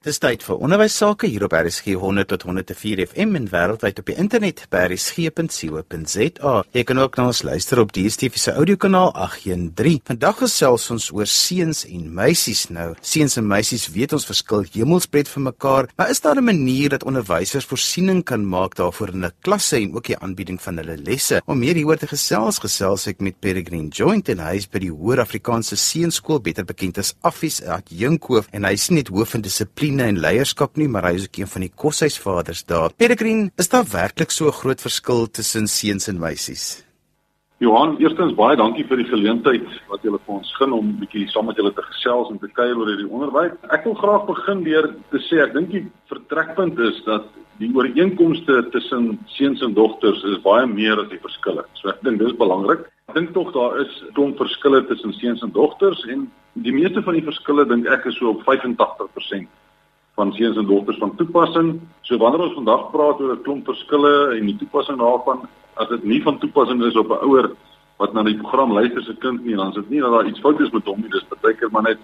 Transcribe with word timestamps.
Dis 0.00 0.16
tyd 0.16 0.40
vir 0.40 0.62
onderwys 0.64 0.94
sake 0.96 1.28
hier 1.28 1.42
op 1.44 1.52
RSG 1.52 1.92
100 2.00 2.30
tot 2.30 2.46
104 2.48 3.02
FM 3.10 3.34
en 3.36 3.46
wêreldwyd 3.52 3.98
op 4.00 4.06
die 4.08 4.14
internet 4.16 4.62
by 4.72 4.86
rsg.co.za. 4.86 6.52
Jy 6.72 6.84
kan 6.88 7.00
ook 7.02 7.18
na 7.20 7.26
ons 7.28 7.42
luister 7.44 7.82
op 7.82 7.92
DStv 7.92 8.40
se 8.40 8.54
audiokanaal 8.56 9.12
813. 9.12 10.00
Vandag 10.08 10.38
gesels 10.40 10.86
ons 10.94 11.10
oor 11.12 11.28
seuns 11.28 11.82
en 11.84 12.06
meisies 12.16 12.62
nou. 12.72 12.94
Seuns 13.04 13.36
en 13.36 13.44
meisies 13.50 13.84
weet 13.92 14.14
ons 14.16 14.24
verskil 14.24 14.64
hemelsbreed 14.72 15.28
van 15.34 15.50
mekaar, 15.50 15.90
maar 16.00 16.14
is 16.14 16.24
daar 16.24 16.40
'n 16.40 16.48
manier 16.48 16.96
dat 16.96 17.04
onderwysers 17.04 17.68
voorsiening 17.68 18.24
kan 18.24 18.48
maak 18.48 18.76
daarvoor 18.80 19.12
in 19.12 19.26
'n 19.26 19.32
klasse 19.42 19.76
en 19.76 19.94
ook 19.94 20.06
die 20.06 20.18
aanbieding 20.18 20.62
van 20.62 20.76
hulle 20.76 20.96
lesse? 20.96 21.42
Om 21.44 21.58
meer 21.58 21.74
hieroor 21.74 21.98
te 21.98 22.06
gesels, 22.06 22.58
gesels 22.58 23.06
ek 23.06 23.20
met 23.20 23.40
Peregrine 23.40 23.88
Joint 23.88 24.28
en 24.28 24.38
hy 24.38 24.56
is 24.56 24.66
by 24.66 24.78
die 24.78 24.90
Hoër 24.90 25.20
Afrikaanse 25.20 25.76
Seunskool, 25.76 26.40
beter 26.40 26.64
bekend 26.64 26.98
as 26.98 27.14
Affies 27.20 27.62
at 27.62 27.90
Jinkhoof 27.90 28.46
en 28.52 28.64
hy 28.64 28.72
is 28.72 28.88
net 28.88 29.08
hoof 29.08 29.28
van 29.28 29.40
dissipline 29.40 29.89
dissipline 29.90 30.08
en 30.08 30.20
leierskap 30.20 30.76
nie, 30.78 30.88
maar 30.88 31.08
hy 31.08 31.16
is 31.18 31.26
ook 31.26 31.40
een 31.40 31.50
van 31.50 31.64
die 31.64 31.72
koshuisvaders 31.74 32.64
daar. 32.66 32.92
Peregrine, 32.96 33.50
is 33.58 33.68
daar 33.68 33.84
werklik 33.84 34.30
so 34.30 34.46
'n 34.46 34.52
groot 34.52 34.80
verskil 34.80 35.26
tussen 35.26 35.66
seuns 35.66 36.08
en 36.08 36.18
meisies? 36.18 36.84
Johan, 37.58 37.98
eerstens 37.98 38.34
baie 38.34 38.56
dankie 38.56 38.86
vir 38.86 38.96
die 38.96 39.10
geleentheid 39.10 39.66
wat 39.88 40.02
julle 40.02 40.18
vir 40.24 40.34
ons 40.34 40.56
gun 40.56 40.72
om 40.72 40.86
'n 40.86 40.98
bietjie 41.00 41.28
saam 41.28 41.46
met 41.46 41.56
julle 41.56 41.72
te 41.74 41.82
gesels 41.82 42.30
en 42.30 42.38
te 42.38 42.48
kuier 42.48 42.76
oor 42.76 42.86
hierdie 42.86 43.10
onderwerp. 43.10 43.58
Ek 43.70 43.84
wil 43.84 43.94
graag 43.94 44.26
begin 44.26 44.64
deur 44.64 44.94
te 45.10 45.18
sê 45.18 45.42
ek 45.42 45.52
dink 45.52 45.70
die 45.70 45.90
vertrekpunt 46.08 46.78
is 46.78 47.04
dat 47.04 47.24
die 47.58 47.70
ooreenkomste 47.74 48.70
tussen 48.70 49.18
seuns 49.26 49.60
en 49.60 49.74
dogters 49.74 50.24
is 50.24 50.42
baie 50.42 50.66
meer 50.66 50.98
as 51.00 51.10
die 51.10 51.20
verskille. 51.20 51.64
So 51.74 51.88
ek 51.88 52.02
dink 52.02 52.18
dis 52.18 52.32
belangrik. 52.32 52.80
Ek 53.08 53.14
dink 53.14 53.34
tog 53.34 53.52
daar 53.52 53.80
is 53.80 54.04
klomp 54.14 54.38
verskille 54.38 54.86
tussen 54.86 55.12
seuns 55.12 55.42
en 55.42 55.52
dogters 55.52 56.04
en 56.08 56.30
die 56.54 56.72
meeste 56.72 57.02
van 57.02 57.14
die 57.14 57.28
verskille 57.28 57.68
dink 57.68 57.86
ek 57.86 58.06
is 58.06 58.16
so 58.16 58.30
op 58.30 58.42
85% 58.46 59.48
van 60.20 60.32
seuns 60.36 60.60
en 60.60 60.68
dogters 60.68 61.00
van 61.00 61.16
toepassing. 61.16 61.72
So 62.06 62.20
wanneer 62.20 62.44
ons 62.46 62.58
vandag 62.58 62.90
praat 62.92 63.20
oor 63.20 63.34
'n 63.36 63.42
klomp 63.46 63.64
verskille 63.72 64.14
en 64.36 64.46
die 64.46 64.58
toepassing 64.62 64.98
daarvan, 64.98 65.48
as 65.80 65.88
dit 65.88 66.04
nie 66.04 66.22
van 66.22 66.38
toepassing 66.38 66.82
is 66.84 66.96
op 66.96 67.10
'n 67.10 67.24
ouer 67.28 67.50
wat 68.00 68.12
na 68.12 68.22
die 68.22 68.36
program 68.36 68.72
luister 68.72 69.02
se 69.02 69.14
kind 69.20 69.44
nie, 69.44 69.56
dan 69.56 69.68
is 69.68 69.74
dit 69.74 69.90
nie 69.90 70.00
dat 70.00 70.12
daar 70.12 70.26
iets 70.26 70.40
fout 70.40 70.60
is 70.60 70.72
met 70.72 70.84
hom 70.84 71.00
nie, 71.00 71.10
dis 71.10 71.26
baie 71.42 71.54
keer 71.54 71.70
maar 71.70 71.82
net 71.82 71.98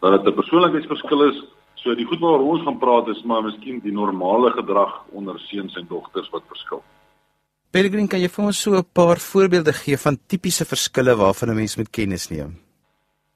dat 0.00 0.12
dit 0.12 0.32
'n 0.32 0.36
persoonlikheidsverskil 0.40 1.22
is. 1.30 1.38
So 1.74 1.94
die 1.94 2.04
goed 2.04 2.20
waaroor 2.20 2.48
ons 2.52 2.64
gaan 2.64 2.78
praat 2.78 3.08
is 3.08 3.22
maar 3.22 3.42
miskien 3.42 3.80
die 3.80 3.92
normale 3.92 4.50
gedrag 4.50 5.04
onder 5.12 5.38
seuns 5.38 5.76
en 5.76 5.86
dogters 5.88 6.30
wat 6.30 6.42
verskil. 6.48 6.82
Pelgrim, 7.70 8.08
kan 8.08 8.20
jy 8.20 8.28
vir 8.28 8.44
ons 8.44 8.62
so 8.62 8.70
'n 8.76 8.84
paar 8.92 9.18
voorbeelde 9.18 9.72
gee 9.72 9.96
van 9.96 10.16
tipiese 10.26 10.64
verskille 10.64 11.16
waarvan 11.16 11.50
'n 11.50 11.56
mens 11.56 11.76
moet 11.76 11.90
kennis 11.90 12.30
neem? 12.30 12.56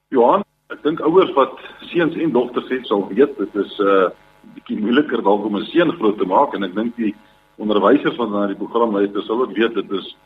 Johan, 0.09 0.42
ek 0.70 0.83
dink 0.83 1.01
ouers 1.01 1.33
wat 1.35 1.59
seuns 1.92 2.14
en 2.17 2.33
dogters 2.33 2.69
het 2.69 2.87
sal 2.87 3.09
weet 3.09 3.37
dit 3.39 3.55
is 3.55 3.79
'n 3.79 3.87
uh, 3.87 4.11
bietjie 4.55 4.81
moeiliker 4.81 5.23
dalk 5.23 5.45
om 5.45 5.57
'n 5.57 5.71
seun 5.73 5.93
groot 5.93 6.19
te 6.19 6.25
maak 6.27 6.55
en 6.55 6.65
ek 6.65 6.75
dink 6.75 6.97
die 6.97 7.15
onderwysers 7.59 8.17
wat 8.17 8.31
na 8.31 8.47
die 8.47 8.57
program 8.57 8.93
luister 8.93 9.23
sal 9.23 9.43
ook 9.43 9.57
weet 9.57 9.75
dit 9.75 9.91
is 9.91 10.17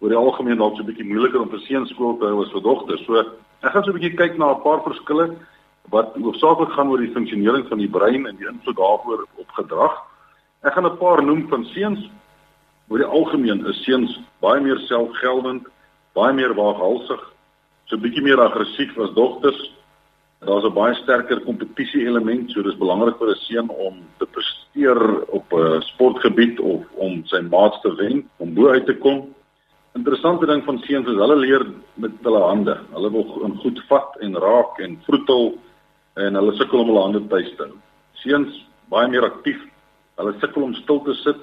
oor 0.00 0.08
die 0.08 0.18
algemeen 0.18 0.58
dalk 0.58 0.76
so 0.76 0.82
'n 0.82 0.86
bietjie 0.86 1.08
moeiliker 1.08 1.40
om 1.40 1.50
vir 1.50 1.60
seuns 1.60 1.90
skool 1.90 2.16
te 2.18 2.26
hou 2.26 2.42
as 2.42 2.52
vir 2.52 2.62
dogters. 2.62 3.04
So 3.06 3.18
ek 3.18 3.72
gaan 3.72 3.84
so 3.84 3.90
'n 3.90 3.98
bietjie 3.98 4.16
kyk 4.16 4.38
na 4.38 4.52
'n 4.52 4.62
paar 4.62 4.82
verskille 4.82 5.36
wat 5.90 6.14
hoofsaaklik 6.16 6.72
gaan 6.72 6.88
oor 6.88 6.98
die 6.98 7.12
funksionering 7.12 7.68
van 7.68 7.78
die 7.78 7.88
brein 7.88 8.26
en 8.26 8.36
die 8.36 8.48
invloed 8.48 8.76
daaroor 8.76 9.26
op 9.36 9.48
gedrag. 9.48 9.94
Ek 10.62 10.72
gaan 10.72 10.86
'n 10.86 10.98
paar 10.98 11.22
noem 11.22 11.48
van 11.48 11.64
seuns. 11.64 12.10
Oor 12.88 12.98
die 12.98 13.06
algemeen 13.06 13.66
is 13.66 13.84
seuns 13.84 14.20
baie 14.40 14.60
meer 14.60 14.78
selfgeldend, 14.78 15.66
baie 16.14 16.32
meer 16.32 16.54
waaghalsig, 16.54 17.20
so 17.86 17.96
'n 17.96 18.00
bietjie 18.00 18.22
meer 18.22 18.40
aggressief 18.40 18.98
as 18.98 19.14
dogters 19.14 19.73
daar's 20.46 20.64
'n 20.64 20.74
baie 20.74 20.94
sterker 20.94 21.40
kompetisie 21.40 22.06
element, 22.06 22.50
so 22.50 22.62
dis 22.62 22.76
belangrik 22.78 23.18
vir 23.18 23.28
'n 23.28 23.40
seun 23.46 23.68
om 23.70 23.94
te 24.18 24.26
presteer 24.26 25.00
op 25.28 25.52
'n 25.52 25.82
sportgebied 25.82 26.60
of 26.60 26.82
om 26.96 27.22
sy 27.26 27.40
maats 27.40 27.80
te 27.80 27.94
wen, 27.94 28.28
om 28.38 28.54
bo 28.54 28.68
uit 28.68 28.86
te 28.86 28.94
kom. 28.94 29.34
Interessante 29.94 30.46
ding 30.46 30.64
van 30.64 30.78
seuns 30.78 31.06
is 31.06 31.20
hulle 31.22 31.36
leer 31.36 31.66
met 31.94 32.10
hulle 32.22 32.40
hande. 32.40 32.78
Hulle 32.92 33.10
wil 33.10 33.24
goed 33.62 33.82
vat 33.88 34.16
en 34.20 34.34
raak 34.34 34.78
en 34.78 34.98
vroetel 35.06 35.58
en 36.14 36.34
hulle 36.34 36.54
sukkel 36.56 36.80
om 36.80 36.88
hulle 36.88 37.02
hande 37.02 37.26
tuis 37.28 37.50
te 37.56 37.62
hou. 37.62 37.76
Seuns 38.12 38.66
baie 38.90 39.08
meer 39.08 39.24
aktief. 39.24 39.60
Hulle 40.16 40.34
sukkel 40.40 40.62
om 40.62 40.74
stil 40.74 41.00
te 41.02 41.14
sit 41.14 41.36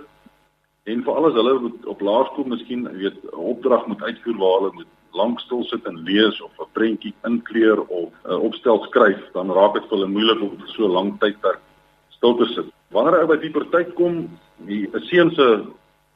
en 0.84 1.04
veral 1.04 1.26
as 1.26 1.34
hulle 1.34 1.72
op 1.86 2.02
laerskool 2.02 2.46
miskien 2.46 2.88
weet 2.98 3.24
'n 3.24 3.36
opdrag 3.54 3.88
moet 3.88 4.04
uitvoer 4.04 4.38
waar 4.38 4.60
hulle 4.60 4.74
moet 4.74 4.88
lank 5.14 5.40
stil 5.40 5.64
sit 5.70 5.86
en 5.88 6.04
lees 6.06 6.42
of 6.42 6.52
'n 6.60 6.72
prentjie 6.74 7.14
inkleur 7.26 7.80
of 7.82 8.12
'n 8.26 8.42
opstel 8.48 8.84
skryf, 8.88 9.22
dan 9.34 9.52
raak 9.52 9.74
dit 9.74 9.84
vir 9.84 9.98
hulle 9.98 10.08
moeilik 10.08 10.42
om 10.42 10.58
so 10.68 10.88
lank 10.88 11.20
tydperk 11.20 11.62
stil 12.10 12.36
te 12.38 12.46
sit. 12.54 12.66
Wanneer 12.92 13.22
hy 13.22 13.28
by 13.28 13.38
die 13.42 13.50
puberteit 13.50 13.96
kom, 13.96 14.30
die 14.68 14.88
seun 15.10 15.32
se 15.32 15.66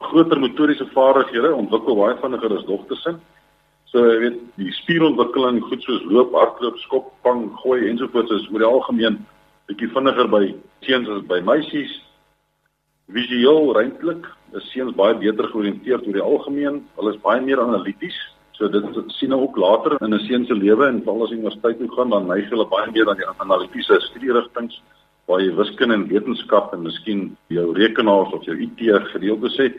groter 0.00 0.38
motoriese 0.38 0.86
vaardighede 0.94 1.54
ontwikkel 1.54 1.96
baie 1.96 2.16
vinniger 2.20 2.58
as 2.58 2.66
dogters 2.66 3.02
se. 3.02 3.14
So 3.84 3.98
jy 3.98 4.18
weet, 4.20 4.38
die 4.56 4.72
spierontwikkeling, 4.72 5.60
goed 5.62 5.82
soos 5.82 6.02
loop, 6.04 6.32
hardloop, 6.32 6.78
skop, 6.78 7.12
vang, 7.22 7.50
gooi 7.62 7.88
ensovoorts 7.88 8.30
is 8.30 8.48
oor 8.52 8.58
die 8.58 8.68
algemeen 8.68 9.26
bietjie 9.66 9.88
vinniger 9.88 10.28
by 10.28 10.54
seuns 10.80 11.08
as 11.08 11.22
by 11.26 11.40
meisies. 11.40 12.02
Visueel 13.08 13.72
ruimtelik 13.72 14.26
is 14.54 14.70
seuns 14.72 14.94
baie 14.94 15.14
beter 15.14 15.48
georiënteerd 15.48 16.06
oor 16.06 16.12
die 16.12 16.22
algemeen. 16.22 16.84
Hulle 16.96 17.14
is 17.14 17.22
baie 17.22 17.40
meer 17.40 17.60
analities 17.60 18.18
So 18.56 18.68
dit 18.72 18.84
sien 19.12 19.28
nou 19.28 19.42
ook 19.44 19.56
later 19.60 19.98
in 20.00 20.14
'n 20.14 20.24
seun 20.24 20.46
se 20.46 20.54
lewe 20.54 20.86
en 20.86 21.02
veral 21.02 21.22
as 21.22 21.30
hy 21.30 21.36
universiteit 21.36 21.78
toe 21.78 21.92
gaan 21.92 22.10
dan 22.10 22.26
neig 22.26 22.48
hulle 22.48 22.64
baie 22.66 22.90
meer 22.90 23.08
aan 23.08 23.16
die 23.16 23.28
analitiese 23.38 24.00
studierigtinge 24.00 24.80
waar 25.26 25.40
jy 25.40 25.54
wiskunde 25.54 25.94
en 25.94 26.06
wetenskap 26.08 26.72
en 26.72 26.82
miskien 26.82 27.36
jou 27.48 27.72
rekenaars 27.74 28.32
of 28.32 28.44
jou 28.44 28.56
IT 28.56 28.80
gedeeltes 29.12 29.56
het. 29.56 29.74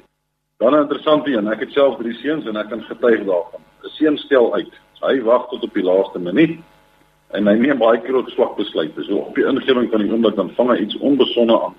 Dan 0.60 0.74
'n 0.74 0.82
interessante 0.82 1.32
een, 1.32 1.48
ek 1.48 1.60
het 1.60 1.72
self 1.72 1.98
drie 1.98 2.14
seuns 2.14 2.46
en 2.46 2.56
ek 2.56 2.70
kan 2.70 2.84
getuig 2.84 3.26
daarvan. 3.26 3.62
'n 3.84 3.90
Seun 3.90 4.18
stel 4.18 4.54
uit. 4.54 4.74
Hy 5.02 5.22
wag 5.22 5.50
tot 5.50 5.64
op 5.64 5.74
die 5.74 5.84
laaste 5.84 6.20
minuut 6.20 6.60
en 7.32 7.48
hy 7.48 7.54
neem 7.54 7.78
baie 7.78 8.02
keer 8.02 8.16
ook 8.16 8.30
swak 8.30 8.56
besluite. 8.58 9.04
So 9.04 9.16
op 9.16 9.36
die 9.36 9.46
ingewing 9.46 9.90
van 9.90 10.02
die 10.02 10.12
oomblik 10.12 10.36
dan 10.36 10.50
vang 10.50 10.70
hy 10.70 10.78
iets 10.78 10.98
onbesonde 10.98 11.62
aan. 11.62 11.76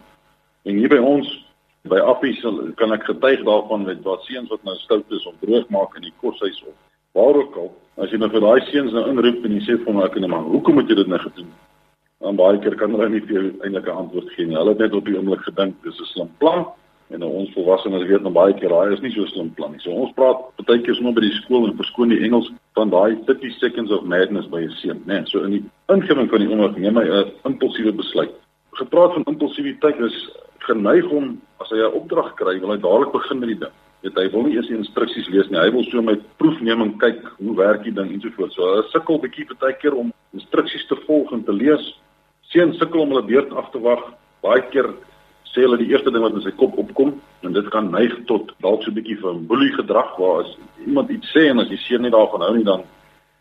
En 0.64 0.76
hier 0.76 0.88
by 0.88 0.98
ons 0.98 1.46
by 1.82 1.98
Affies 1.98 2.40
kan 2.74 2.92
ek 2.92 3.04
getuig 3.04 3.44
daarvan 3.44 3.84
met 3.84 4.02
wat 4.02 4.22
seuns 4.22 4.48
wat 4.48 4.62
nou 4.64 4.76
stout 4.76 5.10
is 5.10 5.26
om 5.26 5.34
droog 5.40 5.68
maak 5.68 5.96
in 5.96 6.02
die 6.02 6.14
koshuis 6.20 6.64
of 6.66 6.74
waar 7.12 7.36
ook 7.36 7.56
al, 7.56 7.70
as 8.02 8.10
jy 8.10 8.18
nou 8.20 8.30
vir 8.30 8.44
daai 8.44 8.60
seuns 8.70 8.92
nou 8.94 9.04
inroep 9.10 9.44
en 9.44 9.56
jy 9.56 9.62
sê 9.66 9.76
vir 9.78 9.90
hom 9.90 10.02
ek 10.04 10.16
en 10.16 10.24
'n 10.24 10.30
man, 10.30 10.50
hoekom 10.54 10.74
moet 10.74 10.88
jy 10.88 10.96
dit 10.96 11.08
nou 11.08 11.18
gedoen? 11.18 11.50
Dan 12.20 12.36
baie 12.36 12.58
keer 12.58 12.74
kan 12.76 12.90
hulle 12.90 13.08
nie 13.08 13.20
vir 13.20 13.34
jou 13.34 13.46
eintlik 13.64 13.86
'n 13.86 14.00
antwoord 14.02 14.28
gee 14.34 14.46
nie. 14.46 14.56
Hulle 14.56 14.74
het 14.74 14.78
net 14.78 14.94
op 14.94 15.04
die 15.04 15.16
oomblik 15.16 15.42
gedink 15.46 15.74
dis 15.82 16.00
'n 16.00 16.04
slim 16.12 16.30
plan 16.38 16.66
en 17.10 17.20
nou 17.20 17.30
ons 17.30 17.52
volwassenes 17.54 18.06
weet 18.08 18.22
nou 18.22 18.32
baie 18.32 18.52
keer 18.54 18.68
daai 18.68 18.92
is 18.92 19.00
nie 19.00 19.12
so 19.12 19.24
slim 19.26 19.50
plan 19.54 19.72
nie. 19.72 19.80
So 19.80 19.90
ons 19.90 20.12
praat 20.14 20.38
baie 20.66 20.82
keer 20.82 20.94
sommer 20.94 21.14
by 21.14 21.20
die 21.20 21.38
skool 21.40 21.66
en 21.66 21.76
verskoon 21.76 22.08
die 22.08 22.24
Engels 22.24 22.50
van 22.74 22.90
daai 22.90 23.16
30 23.26 23.52
seconds 23.58 23.90
of 23.90 24.04
madness 24.04 24.46
by 24.46 24.60
'n 24.62 24.70
seun, 24.70 25.02
né? 25.06 25.18
Nee, 25.18 25.26
so 25.26 25.42
in 25.44 25.50
die 25.50 25.64
ingewing 25.88 26.28
van 26.30 26.40
die 26.40 26.48
oomblik 26.48 26.76
neem 26.76 26.96
hy 26.96 27.06
'n 27.08 27.32
impulsiewe 27.44 27.92
besluit. 27.92 28.34
Gepraat 28.72 29.12
van 29.12 29.24
impulsiwiteit 29.24 29.98
is 30.00 30.30
geneig 30.58 31.10
om 31.10 31.40
as 31.60 31.70
hy 31.70 31.78
'n 31.78 31.94
opdrag 31.94 32.34
kry, 32.34 32.60
wil 32.60 32.70
hy 32.70 32.78
dadelik 32.78 33.12
begin 33.12 33.38
met 33.38 33.48
die 33.48 33.58
ding 33.58 33.72
weet 34.02 34.18
hy 34.20 34.26
wil 34.32 34.46
nie 34.46 34.54
eers 34.56 34.70
instruksies 34.70 35.28
lees 35.32 35.48
nie. 35.50 35.58
Hy 35.58 35.70
wil 35.74 35.84
so 35.88 36.02
met 36.04 36.22
proefneming 36.38 36.94
kyk 37.02 37.18
hoe 37.38 37.56
werk 37.58 37.82
die 37.86 37.94
ding 37.94 38.12
ensovoorts. 38.14 38.54
So 38.54 38.76
hy 38.76 38.84
sukkel 38.92 39.20
bietjie 39.24 39.48
baie 39.58 39.74
keer 39.82 39.96
om 39.98 40.12
instruksies 40.36 40.86
te 40.90 40.98
volg 41.06 41.32
en 41.34 41.42
te 41.44 41.54
lees. 41.56 41.82
Seun 42.52 42.74
sukkel 42.78 43.02
om 43.02 43.14
hulle 43.14 43.26
beurt 43.26 43.52
af 43.58 43.70
te 43.74 43.82
wag. 43.82 44.04
Baie 44.46 44.62
keer 44.72 44.92
sê 45.50 45.64
hulle 45.64 45.80
die 45.80 45.90
eerste 45.90 46.12
ding 46.14 46.22
wat 46.22 46.36
in 46.36 46.44
sy 46.44 46.54
kop 46.60 46.76
opkom 46.78 47.16
en 47.42 47.56
dit 47.56 47.70
kan 47.74 47.90
neig 47.90 48.14
tot 48.30 48.52
dalk 48.62 48.84
so 48.84 48.90
'n 48.90 48.98
bietjie 49.00 49.18
van 49.24 49.46
boelie 49.50 49.72
gedrag 49.74 50.14
waar 50.18 50.44
as 50.44 50.56
iemand 50.86 51.10
iets 51.10 51.32
sê 51.34 51.48
en 51.50 51.60
as 51.60 51.68
die 51.68 51.82
seun 51.88 52.02
nie 52.02 52.14
daarvan 52.14 52.44
hou 52.46 52.54
nie 52.56 52.64
dan 52.64 52.84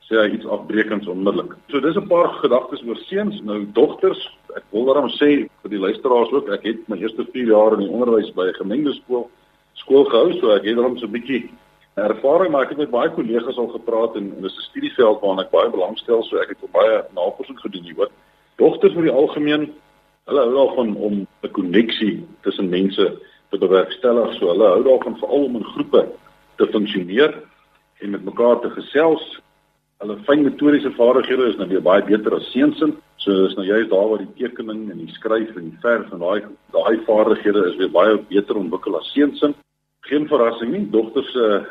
sê 0.07 0.16
hy 0.16 0.29
iets 0.34 0.47
afbreekends 0.47 1.07
onmiddellik. 1.07 1.53
So 1.69 1.79
dis 1.79 1.97
'n 1.97 2.07
paar 2.07 2.29
gedagtes 2.41 2.81
oor 2.88 2.96
seuns. 2.96 3.41
Nou 3.44 3.66
dogters, 3.73 4.22
ek 4.56 4.63
wil 4.72 4.85
daarom 4.85 5.09
sê 5.09 5.50
vir 5.62 5.69
die 5.69 5.84
luisteraars 5.85 6.31
ook, 6.31 6.50
ek 6.50 6.63
het 6.63 6.90
my 6.90 6.97
eerste 6.97 7.26
4 7.34 7.47
jaar 7.47 7.73
in 7.73 7.84
die 7.85 7.91
onderwys 7.91 8.34
by 8.34 8.47
'n 8.47 8.61
gemengde 8.64 8.93
skool 8.93 9.29
skool 9.82 10.06
gehou, 10.09 10.34
so 10.40 10.52
ek 10.56 10.66
het 10.66 10.76
dan 10.76 10.97
so 10.97 11.06
'n 11.08 11.12
bietjie 11.12 11.50
ervaring, 11.97 12.52
maar 12.52 12.64
ek 12.64 12.70
het 12.70 12.78
met 12.78 12.90
baie 12.94 13.09
kollegas 13.09 13.58
al 13.58 13.68
gepraat 13.74 14.16
en, 14.16 14.34
en 14.35 14.41
dis 14.41 14.58
'n 14.58 14.70
studieveld 14.70 15.22
waarna 15.22 15.41
ek 15.41 15.52
baie 15.52 15.70
belangstel, 15.70 16.24
so 16.24 16.38
ek 16.38 16.50
het 16.50 16.72
baie 16.72 17.03
navorsing 17.16 17.59
gedoen 17.59 17.84
hieroor. 17.84 18.12
Dogters 18.58 18.94
vir 18.94 19.03
die 19.03 19.18
algemeen, 19.22 19.74
hulle 20.26 20.41
hou 20.41 20.53
daarvan 20.53 20.96
om 20.96 21.28
'n 21.44 21.52
koneksie 21.52 22.26
tussen 22.41 22.70
mense 22.70 23.06
te 23.50 23.58
bewerkstellig, 23.58 24.34
so 24.34 24.47
hulle 24.47 24.68
hou 24.68 24.84
daarvan 24.84 25.18
veral 25.18 25.46
om 25.46 25.56
in 25.56 25.64
groepe 25.64 26.08
te 26.58 26.68
funksioneer 26.68 27.34
en 28.02 28.09
met 28.09 28.24
mekaar 28.24 28.59
te 28.59 28.70
gesels. 28.70 29.41
Hulle 30.00 30.18
fyn 30.26 30.44
motoriese 30.44 30.91
vaardighede 30.91 31.50
is 31.50 31.58
nou 31.58 31.82
baie 31.82 32.03
beter 32.03 32.35
as 32.35 32.52
seunssin. 32.52 32.97
So 33.18 33.46
is 33.46 33.56
nou 33.56 33.66
juist 33.66 33.90
daar 33.90 34.09
waar 34.09 34.22
die 34.22 34.34
tekening 34.38 34.91
en 34.91 34.97
die 34.97 35.14
skryf 35.14 35.56
en 35.56 35.70
die 35.70 35.79
verf 35.82 36.12
en 36.12 36.20
daai 36.20 36.44
daai 36.72 37.00
vaardighede 37.06 37.66
is 37.66 37.76
weer 37.78 37.90
baie 37.90 38.18
beter 38.29 38.56
ontwikkel 38.56 38.97
as 38.97 39.12
seunssin 39.14 39.56
geen 40.07 40.27
verrassing 40.27 40.71
nie. 40.71 40.89
Dogters 40.91 41.31
se 41.31 41.45
uh, 41.45 41.63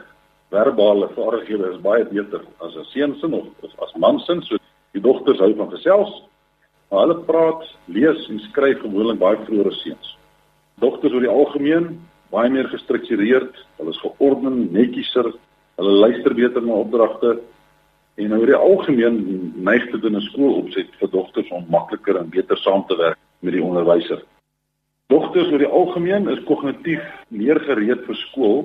verbale 0.51 1.09
vaardighede 1.17 1.73
is 1.75 1.83
baie 1.83 2.05
beter 2.05 2.45
as 2.61 2.77
'n 2.77 2.85
seun 2.93 3.17
se 3.21 3.27
of 3.27 3.81
as 3.83 3.95
man 3.97 4.19
se. 4.21 4.41
So 4.43 4.57
die 4.93 5.03
dogters 5.03 5.39
hou 5.39 5.55
van 5.57 5.71
gesels 5.71 6.23
Maar 6.91 7.01
hulle 7.01 7.25
praat, 7.27 7.65
lees 7.85 8.29
en 8.31 8.39
skryf 8.41 8.79
gewoonlik 8.85 9.19
baie 9.19 9.39
vroeër 9.47 9.73
as 9.73 9.81
seuns. 9.83 10.13
Dogters 10.83 11.15
oor 11.17 11.25
die 11.25 11.33
algemeen 11.33 11.89
baie 12.31 12.51
meer 12.51 12.69
gestruktureerd, 12.71 13.59
hulle 13.79 13.95
is 13.95 14.01
georden, 14.03 14.67
netjieser, 14.75 15.33
hulle 15.79 15.95
luister 16.03 16.35
beter 16.35 16.63
na 16.63 16.79
opdragte 16.85 17.37
en 18.23 18.37
oor 18.39 18.51
die 18.51 18.59
algemeen 18.59 19.19
neig 19.67 19.91
dit 19.91 20.05
in 20.05 20.17
'n 20.17 20.29
skoolopset 20.31 20.95
vir 21.01 21.11
dogters 21.11 21.51
om 21.51 21.67
makliker 21.71 22.19
en 22.19 22.31
beter 22.31 22.59
saam 22.59 22.87
te 22.87 22.97
werk 22.97 23.19
met 23.41 23.53
die 23.53 23.63
onderwyser. 23.63 24.23
Dogters 25.07 25.53
oor 25.53 25.63
die 25.63 25.71
algemeen 25.71 26.25
is 26.33 26.41
kognitief 26.49 27.03
meer 27.31 27.61
gereed 27.63 28.01
vir 28.09 28.17
skool 28.25 28.65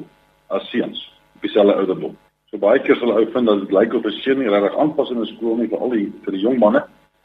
as 0.50 0.66
seuns 0.74 1.04
op 1.36 1.44
dieselfde 1.46 1.76
ouderdom. 1.78 2.16
So 2.50 2.58
baie 2.64 2.82
keer 2.82 2.98
sal 2.98 3.14
ou 3.14 3.28
vind 3.36 3.50
dat 3.50 3.62
dit 3.62 3.76
lyk 3.78 3.94
of 3.94 4.08
'n 4.10 4.18
seun 4.24 4.40
nie 4.40 4.50
regtig 4.50 4.78
aanpas 4.84 5.12
in 5.12 5.22
'n 5.22 5.30
skool 5.36 5.58
nie 5.58 5.68
vir 5.68 5.78
al 5.78 5.94
die 5.94 6.10
vir 6.26 6.34
die 6.34 6.42
jong 6.42 6.58
manne, 6.58 6.82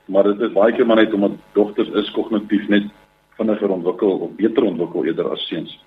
maar 0.08 0.24
dit 0.24 0.40
is 0.40 0.52
baie 0.52 0.72
keer 0.72 0.86
maar 0.86 1.00
net 1.00 1.14
omdat 1.14 1.32
dogters 1.54 1.88
is 1.88 2.12
kognitief 2.12 2.68
net 2.68 2.92
vinniger 3.38 3.70
ontwikkel 3.70 4.20
of 4.20 4.36
beter 4.36 4.64
ontwikkel 4.64 5.04
eerder 5.04 5.32
as 5.32 5.48
seuns. 5.48 5.78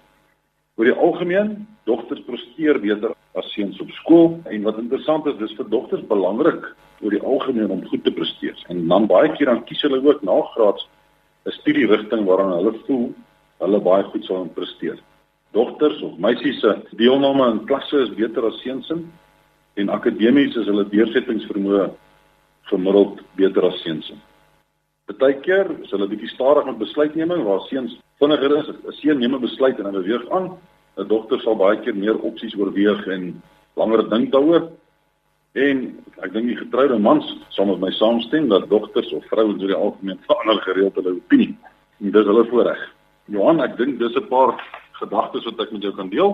Oor 0.78 0.86
die 0.86 0.98
algemeen, 0.98 1.68
dogters 1.86 2.22
presteer 2.26 2.80
beter 2.80 3.14
as 3.36 3.54
seuns 3.54 3.80
op 3.80 3.90
skool 3.92 4.40
en 4.46 4.64
wat 4.64 4.78
interessant 4.78 5.26
is, 5.28 5.38
dis 5.38 5.56
vir 5.56 5.70
dogters 5.70 6.08
belangrik 6.08 6.66
oor 7.02 7.12
die 7.12 7.24
algemeen 7.24 7.70
om 7.70 7.86
goed 7.86 8.04
te 8.04 8.12
presteer. 8.12 8.58
En 8.70 8.88
dan 8.88 9.06
baie 9.06 9.30
keer 9.36 9.46
dan 9.46 9.64
kies 9.66 9.82
hulle 9.82 10.02
ook 10.02 10.22
nagraads 10.24 10.88
'n 11.50 11.58
studierigting 11.62 12.26
waaraan 12.30 12.58
hulle 12.58 12.74
voel 12.86 13.08
hulle 13.60 13.80
baie 13.82 14.04
goed 14.12 14.26
sal 14.26 14.46
presteer. 14.54 15.00
Dogters 15.58 16.02
of 16.06 16.18
meisies 16.22 16.60
se 16.62 16.76
deelname 17.02 17.52
in 17.52 17.66
klasse 17.66 17.98
is 18.06 18.14
beter 18.14 18.46
as 18.46 18.62
seuns 18.62 18.92
en 19.80 19.90
akademies 19.90 20.56
is 20.56 20.68
hulle 20.70 20.86
deursettingsvermoë 20.92 21.90
gemiddeld 22.70 23.22
beter 23.36 23.66
as 23.66 23.82
seuns. 23.82 24.12
Partykeer 25.10 25.72
is 25.84 25.92
hulle 25.96 26.08
bietjie 26.12 26.30
stadig 26.36 26.68
met 26.70 26.78
besluitneming 26.78 27.44
waar 27.48 27.66
seuns 27.70 27.98
vinniger 28.22 28.58
is. 28.60 28.70
'n 28.70 28.94
Seun 29.02 29.20
neem 29.20 29.36
'n 29.36 29.42
besluit 29.42 29.80
en 29.80 29.86
hy 29.86 29.92
beweeg 29.92 30.30
aan. 30.30 30.58
'n 30.98 31.08
Dogter 31.08 31.42
sal 31.42 31.56
baie 31.56 31.82
keer 31.82 31.96
meer 31.96 32.18
opsies 32.30 32.56
oorweeg 32.56 33.08
en 33.08 33.42
langer 33.76 34.10
dink 34.10 34.32
daaroor. 34.32 34.70
En 35.60 35.82
ek 36.24 36.32
dink 36.36 36.52
die 36.52 36.60
getroude 36.60 37.00
mans 37.04 37.26
sal 37.56 37.68
met 37.72 37.82
my 37.84 37.92
saamstem 37.98 38.48
dat 38.52 38.70
dogters 38.72 39.12
of 39.18 39.26
vrouens 39.32 39.62
oor 39.64 39.74
die 39.74 39.82
algemeen 39.86 40.22
verander 40.28 40.62
gereeld 40.68 41.00
hulle 41.00 41.18
opinie. 41.18 41.52
En 42.00 42.16
dis 42.16 42.30
hulle 42.32 42.46
voorreg. 42.52 42.86
Johan, 43.34 43.62
ek 43.66 43.76
dink 43.78 44.00
dis 44.00 44.16
'n 44.16 44.30
paar 44.30 44.56
gedagtes 45.02 45.46
wat 45.46 45.62
ek 45.66 45.72
met 45.76 45.84
jou 45.84 45.94
kan 45.96 46.10
deel. 46.10 46.32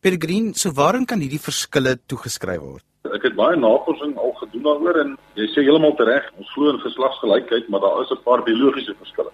Pellegrin, 0.00 0.54
so 0.54 0.70
waarin 0.70 1.06
kan 1.06 1.20
hierdie 1.20 1.42
verskille 1.42 1.96
toegeskryf 2.06 2.60
word? 2.62 2.84
Ek 3.14 3.24
het 3.26 3.34
baie 3.34 3.56
navorsing 3.56 4.16
al 4.18 4.34
gedoen 4.38 4.66
daaroor 4.66 4.98
en 5.00 5.16
jy 5.34 5.46
sê 5.50 5.64
heeltemal 5.66 5.96
reg, 6.06 6.26
ons 6.38 6.50
glo 6.54 6.70
in 6.70 6.82
geslagsgelykheid, 6.82 7.68
maar 7.68 7.80
daar 7.80 8.02
is 8.02 8.10
'n 8.10 8.22
paar 8.24 8.42
biologiese 8.42 8.94
verskille. 8.94 9.32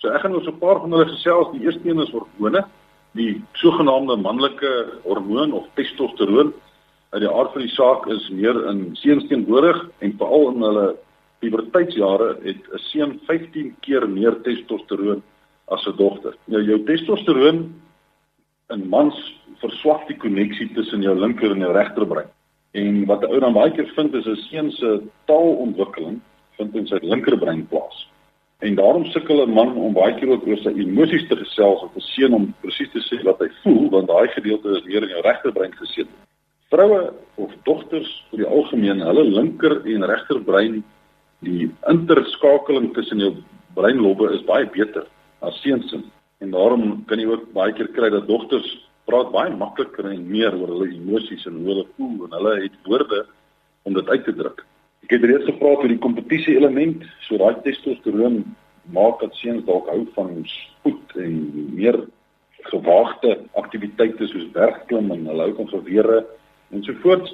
So 0.00 0.08
ek 0.08 0.22
gaan 0.22 0.34
ons 0.34 0.48
'n 0.48 0.58
paar 0.58 0.80
van 0.80 0.92
hulle 0.92 1.06
gesels. 1.06 1.52
Die 1.52 1.64
eerste 1.64 1.88
een 1.88 2.00
is 2.00 2.10
hormone, 2.10 2.64
die 3.12 3.42
sogenaamde 3.52 4.16
manlike 4.16 4.70
hormoon 5.04 5.52
of 5.52 5.66
testosteroon. 5.74 6.54
Uit 7.10 7.24
die 7.24 7.30
aard 7.30 7.52
van 7.52 7.64
die 7.64 7.74
saak 7.74 8.04
is 8.14 8.28
meer 8.30 8.54
in 8.70 8.82
seuns 8.94 9.24
teenwoordig 9.26 9.78
en 9.98 10.12
veral 10.18 10.44
in 10.52 10.60
hulle 10.62 10.84
puberteitsjare 11.42 12.28
het 12.44 12.60
'n 12.70 12.82
seun 12.90 13.16
15 13.26 13.74
keer 13.80 14.06
meer 14.08 14.36
testosteroon 14.44 15.22
as 15.74 15.86
'n 15.86 15.96
dogter. 15.96 16.36
Nou 16.46 16.62
jou 16.62 16.78
testosteroon 16.84 17.74
in 18.70 18.88
mans 18.88 19.16
verswak 19.58 20.06
die 20.08 20.16
koneksie 20.16 20.68
tussen 20.74 21.02
jou 21.02 21.18
linker 21.18 21.50
en 21.50 21.58
jou 21.58 21.72
regterbrein. 21.72 22.30
En 22.72 23.04
wat 23.06 23.24
ou 23.24 23.40
dan 23.40 23.52
baie 23.52 23.70
keer 23.70 23.90
vind 23.96 24.14
is 24.14 24.26
'n 24.26 24.36
seun 24.36 24.70
se 24.70 25.02
taalontwikkeling 25.26 26.20
vind 26.56 26.76
in 26.76 26.86
sy 26.86 26.98
linkerbrein 27.02 27.66
plaas. 27.66 28.08
En 28.60 28.74
daarom 28.74 29.04
sukkel 29.04 29.46
'n 29.46 29.52
man 29.52 29.76
om 29.76 29.92
baie 29.92 30.14
keer 30.14 30.28
ook 30.28 30.46
oor 30.46 30.58
sy 30.58 30.68
emosies 30.68 31.28
te 31.28 31.36
gesels 31.36 31.82
of 31.82 31.96
'n 31.96 32.00
seun 32.00 32.34
om 32.34 32.54
presies 32.60 32.90
te 32.92 33.00
sê 33.00 33.22
wat 33.24 33.40
hy 33.40 33.48
voel 33.62 33.90
want 33.90 34.06
daai 34.06 34.28
gedeelte 34.28 34.68
is 34.78 34.84
meer 34.84 35.02
in 35.02 35.08
jou 35.08 35.20
regterbrein 35.20 35.72
gesit. 35.72 36.06
Vroue 36.70 37.10
of 37.34 37.50
dogters 37.66 38.10
oor 38.30 38.38
die 38.38 38.46
algemeen, 38.46 39.00
hulle 39.02 39.24
linker 39.26 39.80
en 39.90 40.06
regterbrein, 40.06 40.76
die 41.42 41.66
interskakeling 41.90 42.92
tussen 42.94 43.22
jou 43.24 43.32
breinlobbe 43.74 44.28
is 44.36 44.44
baie 44.46 44.68
beter 44.70 45.08
as 45.42 45.58
seuns. 45.64 45.90
En 46.38 46.54
daarom 46.54 47.02
kan 47.10 47.18
jy 47.18 47.26
ook 47.26 47.50
baie 47.56 47.74
keer 47.74 47.90
kry 47.96 48.12
dat 48.14 48.30
dogters 48.30 48.70
praat 49.10 49.32
baie 49.34 49.50
makliker 49.50 50.12
en 50.12 50.22
meer 50.30 50.54
oor 50.54 50.70
hulle 50.76 50.92
emosies 50.94 51.48
en 51.50 51.58
hoe 51.58 51.72
hulle 51.72 51.86
voel 51.96 52.28
en 52.28 52.38
hulle 52.38 52.56
het 52.62 52.78
woorde 52.86 53.24
om 53.88 53.98
dit 53.98 54.14
uit 54.14 54.24
te 54.28 54.38
druk. 54.38 54.62
Ek 55.08 55.16
het 55.16 55.26
reeds 55.26 55.50
gepraat 55.50 55.82
oor 55.82 55.90
die 55.90 56.04
kompetisie 56.06 56.54
element, 56.54 57.02
so 57.26 57.40
daai 57.40 57.58
testosteroon 57.66 58.44
maak 58.94 59.18
dat 59.24 59.34
seuns 59.42 59.66
dalk 59.66 59.90
hou 59.90 60.04
van 60.14 60.36
spoed 60.46 61.18
en 61.18 61.40
meer 61.74 62.04
gewaagde 62.70 63.40
aktiwiteite 63.58 64.28
soos 64.30 64.46
bergklim 64.54 65.10
en 65.10 65.26
hulle 65.32 65.48
hou 65.48 65.64
van 65.64 65.74
gewere 65.80 66.22
en 66.70 66.82
so 66.82 66.92
voort. 67.02 67.32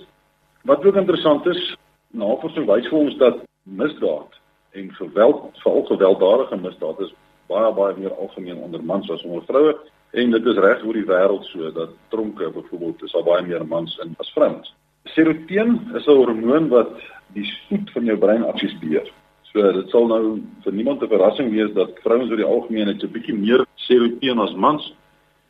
Wat 0.63 0.85
ook 0.85 0.97
interessant 0.97 1.47
is, 1.47 1.77
navorsing 2.11 2.67
wys 2.67 2.89
vir 2.89 2.99
ons 2.99 3.17
dat 3.17 3.43
misdaad 3.63 4.41
en 4.73 4.95
geweld, 4.95 5.51
veral 5.63 5.85
gewelddadige 5.85 6.57
misdaad 6.57 7.01
is 7.01 7.15
baie 7.47 7.73
baie 7.73 7.95
meer 7.97 8.15
algemeen 8.15 8.59
onder 8.59 8.85
mans 8.85 9.11
as 9.11 9.23
onder 9.23 9.45
vroue 9.47 9.77
En 10.17 10.31
dit 10.31 10.47
is 10.47 10.59
reg 10.65 10.85
oor 10.87 10.97
die 10.97 11.05
wêreld 11.05 11.45
so 11.51 11.71
dat 11.77 11.91
tronke 12.09 12.51
byvoorbeeld 12.55 13.03
is 13.05 13.15
al 13.15 13.25
baie 13.27 13.43
meer 13.45 13.67
mans 13.67 13.99
in 14.05 14.15
as 14.23 14.31
vrouens. 14.33 14.75
Serotonin 15.13 15.75
is 15.99 16.07
'n 16.07 16.17
hormoon 16.21 16.69
wat 16.69 16.91
die 17.35 17.45
spoed 17.45 17.91
van 17.91 18.05
jou 18.05 18.17
brein 18.19 18.45
aksies 18.45 18.79
beheer. 18.79 19.11
So 19.53 19.73
dit 19.73 19.91
sal 19.91 20.07
nou 20.07 20.41
vir 20.65 20.73
niemand 20.73 21.03
'n 21.03 21.09
verrassing 21.09 21.51
wees 21.51 21.73
dat 21.75 21.99
vrouens 22.05 22.31
oor 22.31 22.37
die 22.37 22.53
algemeen 22.55 22.87
net 22.87 23.03
'n 23.03 23.13
bietjie 23.13 23.35
meer 23.35 23.67
serotonin 23.75 24.39
as 24.39 24.55
mans. 24.55 24.95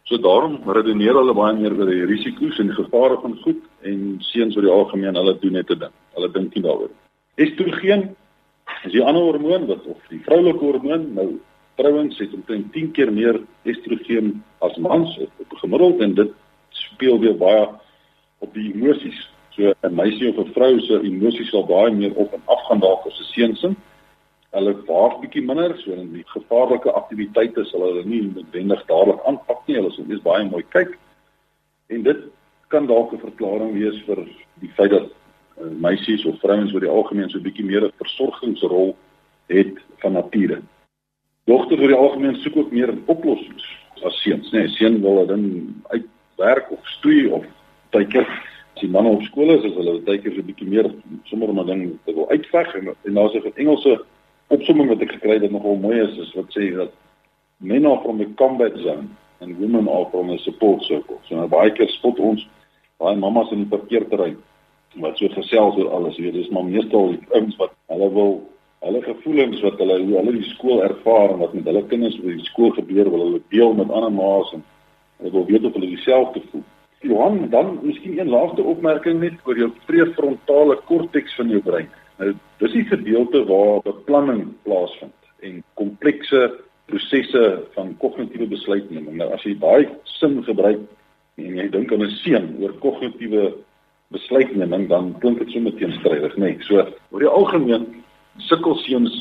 So 0.04 0.16
daarom 0.16 0.58
redeneer 0.66 1.14
hulle 1.14 1.34
baie 1.34 1.54
meer 1.54 1.78
oor 1.78 1.86
die 1.86 2.04
risiko's 2.04 2.58
en 2.58 2.66
die 2.66 2.82
gevare 2.82 3.20
van 3.20 3.38
goed 3.44 3.62
en 3.86 4.16
seuns 4.32 4.56
oor 4.56 4.66
die 4.66 4.72
algemeen 4.72 5.18
hulle 5.18 5.38
doen 5.40 5.52
net 5.52 5.70
'n 5.70 5.78
ding. 5.78 5.94
Hulle 6.14 6.30
dink 6.32 6.54
nie 6.54 6.62
daaroor. 6.62 6.90
Estrogen 7.36 8.16
is 8.84 8.92
die 8.92 9.02
ander 9.02 9.22
hormoon 9.22 9.66
wat 9.66 9.86
of 9.86 10.00
die 10.08 10.22
vroulike 10.24 10.64
hormoon 10.64 11.14
nou 11.14 11.28
vrouens 11.76 12.18
het 12.18 12.32
omtrent 12.32 12.72
10 12.72 12.90
keer 12.96 13.12
meer 13.12 13.40
estrogen 13.62 14.44
as 14.64 14.76
mans 14.76 15.18
op 15.18 15.58
gemiddeld 15.60 16.00
en 16.00 16.14
dit 16.14 16.30
speel 16.68 17.20
weer 17.20 17.36
baie 17.36 17.66
op 18.38 18.54
die 18.54 18.72
emosies. 18.72 19.18
So 19.56 19.72
'n 19.82 19.94
meisie 19.94 20.28
of 20.28 20.38
'n 20.46 20.52
vrou 20.52 20.80
se 20.80 21.00
emosies 21.00 21.50
sal 21.50 21.66
baie 21.66 21.92
meer 21.92 22.14
op 22.14 22.32
en 22.32 22.42
af 22.44 22.62
gaan 22.68 22.80
dalk 22.80 23.06
as 23.06 23.20
'n 23.20 23.32
seunsin. 23.32 23.76
Hulle 24.50 24.74
waag 24.86 25.20
bietjie 25.20 25.42
minder, 25.42 25.76
so 25.78 25.92
in 25.92 26.12
die 26.12 26.24
gevaarlike 26.26 26.92
aktiwiteite 26.92 27.64
sal 27.64 27.80
hulle 27.80 28.04
nie 28.04 28.22
noodwendig 28.22 28.86
dadelik 28.86 29.20
aanpak 29.26 29.66
nie. 29.66 29.76
Hulle 29.76 29.90
sal 29.90 30.04
eers 30.08 30.22
baie 30.22 30.44
mooi 30.44 30.64
kyk. 30.68 30.98
En 31.88 32.02
dit 32.02 32.16
kan 32.68 32.86
dalk 32.86 33.12
'n 33.12 33.18
verklaring 33.18 33.72
wees 33.72 34.02
vir 34.06 34.26
die 34.60 34.72
feit 34.76 34.90
dat 34.90 35.08
uh, 35.60 35.70
meisies 35.78 36.24
of 36.24 36.40
vrouens 36.40 36.72
oor 36.74 36.80
die 36.80 36.96
algemeen 36.98 37.30
so 37.30 37.38
'n 37.38 37.42
bietjie 37.42 37.64
meer 37.64 37.84
'n 37.84 37.92
versorgingsrol 37.98 38.96
het 39.46 39.74
van 39.98 40.12
nature. 40.12 40.62
Dogters 41.44 41.80
oor 41.80 41.88
die 41.88 42.02
algemeen 42.04 42.36
soek 42.36 42.56
ook 42.56 42.72
meer 42.72 42.94
oplossings 43.06 43.64
as 44.04 44.22
seuns, 44.22 44.50
né? 44.52 44.58
Nee, 44.58 44.68
seun 44.68 45.00
wil 45.00 45.26
dan 45.26 45.74
uitwerk 45.88 46.70
of 46.70 46.86
stoei 46.86 47.26
of 47.26 47.44
tydker 47.90 48.26
as 48.74 48.80
die 48.80 48.90
manne 48.90 49.08
op 49.08 49.22
skool 49.22 49.54
is, 49.54 49.64
is 49.64 49.74
hulle 49.74 50.02
tydker 50.04 50.34
so 50.34 50.40
'n 50.40 50.46
bietjie 50.46 50.68
meer 50.68 50.90
sommer 51.24 51.52
maar 51.54 51.66
ding 51.66 51.98
te 52.04 52.14
wil 52.14 52.28
uitveg 52.28 52.74
en, 52.74 52.94
en 53.04 53.14
daar's 53.14 53.34
'n 53.34 53.52
Engelse 53.54 54.04
opsomming 54.48 54.88
wat 54.88 55.00
ek 55.00 55.12
gekry 55.12 55.32
het 55.32 55.42
wat 55.42 55.50
nogal 55.50 55.76
mooi 55.76 56.00
is, 56.00 56.18
is 56.18 56.34
wat 56.34 56.50
sê 56.50 56.74
dat 56.76 56.92
men 57.58 57.86
are 57.86 58.00
from 58.02 58.18
the 58.18 58.28
combat 58.34 58.76
zone 58.76 59.08
and 59.40 59.58
women 59.58 59.88
are 59.88 60.06
from 60.10 60.28
the 60.28 60.38
support 60.38 60.82
circle. 60.82 61.18
So 61.28 61.36
nou 61.36 61.48
baie 61.48 61.72
keer 61.72 61.88
spot 61.88 62.18
ons 62.18 62.46
baie 63.02 63.16
mamas 63.20 63.50
in 63.52 63.64
die 63.64 63.72
parkeerterrein 63.72 64.36
wat 65.02 65.18
so 65.20 65.28
gesels 65.34 65.76
oor 65.76 65.90
alles, 65.92 66.16
weet 66.16 66.32
jy, 66.32 66.44
dis 66.46 66.52
maar 66.54 66.64
meestal 66.64 67.10
ouens 67.36 67.56
wat 67.60 67.74
hulle 67.92 68.08
wil 68.14 68.38
hulle 68.86 69.02
gevoelens 69.02 69.60
wat 69.64 69.80
hulle 69.82 69.98
hoe 70.02 70.16
hulle 70.20 70.32
die 70.36 70.48
skool 70.54 70.82
ervaar 70.84 71.34
en 71.34 71.42
wat 71.42 71.54
met 71.56 71.68
hulle 71.68 71.82
kinders 71.90 72.16
oor 72.22 72.32
die 72.32 72.48
skool 72.48 72.72
gebeur 72.76 73.10
wil 73.12 73.24
hulle 73.26 73.42
deel 73.52 73.76
met 73.76 73.92
ander 73.92 74.14
ma's 74.14 74.52
en 74.56 74.64
hulle 75.20 75.32
wil 75.34 75.46
weet 75.50 75.64
of 75.68 75.76
hulle 75.76 75.92
dieselfde 75.92 76.42
voel. 76.50 76.64
Johan, 77.06 77.48
dan 77.52 77.78
miskien 77.82 78.18
een 78.18 78.32
laaste 78.32 78.64
opmerking 78.64 79.20
net 79.20 79.40
oor 79.44 79.58
jou 79.60 79.68
prefrontale 79.86 80.78
korteks 80.88 81.34
van 81.38 81.52
jou 81.52 81.60
brein. 81.62 81.90
Nou, 82.18 82.32
dis 82.62 82.72
die 82.72 82.86
gedeelte 82.88 83.42
waar 83.50 83.82
beplanning 83.84 84.46
plaasvind 84.64 85.14
en 85.44 85.60
komplekse 85.80 86.46
prosesse 86.88 87.42
van 87.74 87.92
kognitiewe 88.00 88.48
besluitneming. 88.48 89.18
Nou 89.20 89.28
as 89.36 89.44
jy 89.44 89.56
daai 89.60 89.88
sin 90.16 90.40
gebruik 90.46 90.80
en 91.36 91.56
jy 91.56 91.68
dink 91.70 91.92
aan 91.92 92.02
'n 92.02 92.18
seun 92.22 92.56
oor 92.60 92.72
kognitiewe 92.80 93.54
besluitneming, 94.14 94.88
dan 94.88 95.14
klink 95.20 95.38
dit 95.38 95.50
so 95.50 95.60
meteen 95.60 95.92
strydig, 95.92 96.36
nê? 96.36 96.54
Nee, 96.54 96.56
so 96.60 96.86
oor 97.10 97.20
die 97.20 97.28
algemeen 97.28 97.86
sukkel 98.38 98.76
seuns 98.84 99.14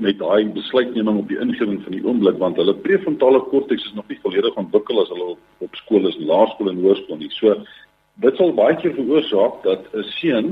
met 0.00 0.18
daai 0.18 0.48
besluitneming 0.56 1.18
op 1.18 1.28
die 1.28 1.38
ingewing 1.38 1.82
van 1.84 1.92
die 1.92 2.04
oomblik 2.04 2.38
want 2.40 2.56
hulle 2.56 2.74
prefrontale 2.74 3.40
korteks 3.52 3.84
is 3.84 3.94
nog 3.94 4.08
nie 4.08 4.18
volledig 4.22 4.56
ontwikkel 4.56 5.02
as 5.02 5.10
hulle 5.12 5.26
op, 5.34 5.40
op 5.58 5.74
skool 5.82 6.08
is, 6.08 6.16
laerskool 6.18 6.70
en 6.70 6.80
hoërskool 6.80 7.20
nie. 7.20 7.30
So 7.36 7.54
dit 8.24 8.36
sal 8.36 8.54
baie 8.56 8.76
keer 8.80 8.94
veroorsaak 8.96 9.62
dat 9.64 9.84
'n 9.94 10.04
seun 10.20 10.48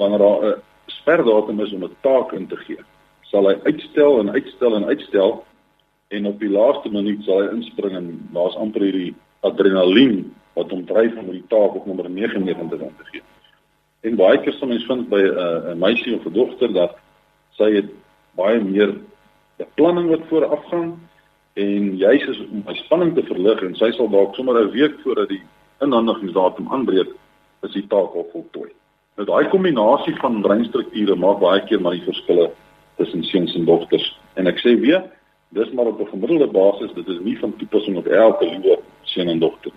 wanneer 0.00 0.18
daar 0.18 0.40
'n 0.44 0.62
sperdatum 0.86 1.60
is 1.60 1.72
om 1.72 1.84
'n 1.84 1.96
taak 2.00 2.32
in 2.32 2.46
te 2.46 2.56
gee, 2.56 2.80
sal 3.22 3.48
hy 3.48 3.54
uitstel 3.64 4.20
en 4.20 4.30
uitstel 4.30 4.76
en 4.76 4.84
uitstel 4.84 5.44
en 6.08 6.26
op 6.26 6.40
die 6.40 6.50
laaste 6.50 6.90
minuut 6.90 7.22
sal 7.24 7.42
hy 7.42 7.48
inspring 7.56 7.96
en 7.96 8.28
daar's 8.32 8.56
amper 8.56 8.82
hierdie 8.82 9.14
adrenalien 9.44 10.34
wat 10.54 10.70
hom 10.70 10.84
dryf 10.86 11.16
om 11.20 11.30
die 11.30 11.44
taak 11.52 11.74
op 11.78 11.86
nommer 11.86 12.10
99 12.10 12.82
aan 12.82 12.98
te 12.98 13.08
gee. 13.10 13.22
En 14.04 14.18
baie 14.20 14.38
keer 14.42 14.54
sal 14.58 14.70
mens 14.70 14.84
vind 14.86 15.08
by 15.08 15.20
'n 15.22 15.34
uh, 15.46 15.72
'n 15.72 15.78
meisie 15.78 16.14
of 16.16 16.26
'n 16.26 16.32
dogter 16.32 16.72
dat 16.72 16.96
sy 17.58 17.70
het 17.74 17.90
baie 18.36 18.60
meer 18.60 18.94
beplanning 19.56 20.08
wat 20.08 20.28
vooraf 20.28 20.64
gaan 20.70 20.94
en 21.54 21.96
juis 21.96 22.24
is 22.26 22.40
om 22.50 22.62
my 22.66 22.74
spanning 22.74 23.14
te 23.14 23.22
verlig 23.22 23.62
en 23.62 23.74
sy 23.74 23.90
sal 23.92 24.08
dalk 24.10 24.34
sommer 24.34 24.60
'n 24.60 24.70
week 24.70 25.00
voordat 25.02 25.28
die 25.28 25.42
inhandigingsdatum 25.80 26.68
aanbreek 26.68 27.10
is 27.62 27.72
die 27.72 27.86
taak 27.86 28.14
al 28.14 28.28
voltooi. 28.32 28.70
Nou 29.16 29.26
daai 29.26 29.48
kombinasie 29.48 30.16
van 30.16 30.42
breinstrukture 30.42 31.14
maak 31.14 31.38
baie 31.40 31.60
keer 31.68 31.80
maar 31.80 31.92
die 31.92 32.08
verskille 32.08 32.50
tussen 32.96 33.24
seuns 33.24 33.54
en 33.54 33.64
dogters. 33.64 34.18
En 34.34 34.46
ek 34.46 34.58
sê 34.58 34.74
weer, 34.80 35.02
dis 35.48 35.70
maar 35.72 35.86
op 35.86 36.00
'n 36.00 36.10
gemiddelde 36.10 36.46
basis, 36.46 36.94
dit 36.94 37.08
is 37.08 37.20
nie 37.20 37.38
van 37.38 37.56
toepassing 37.56 37.96
op 37.96 38.06
elke 38.06 38.44
liewe 38.44 38.78
seun 39.06 39.28
en 39.28 39.40
dogter. 39.40 39.72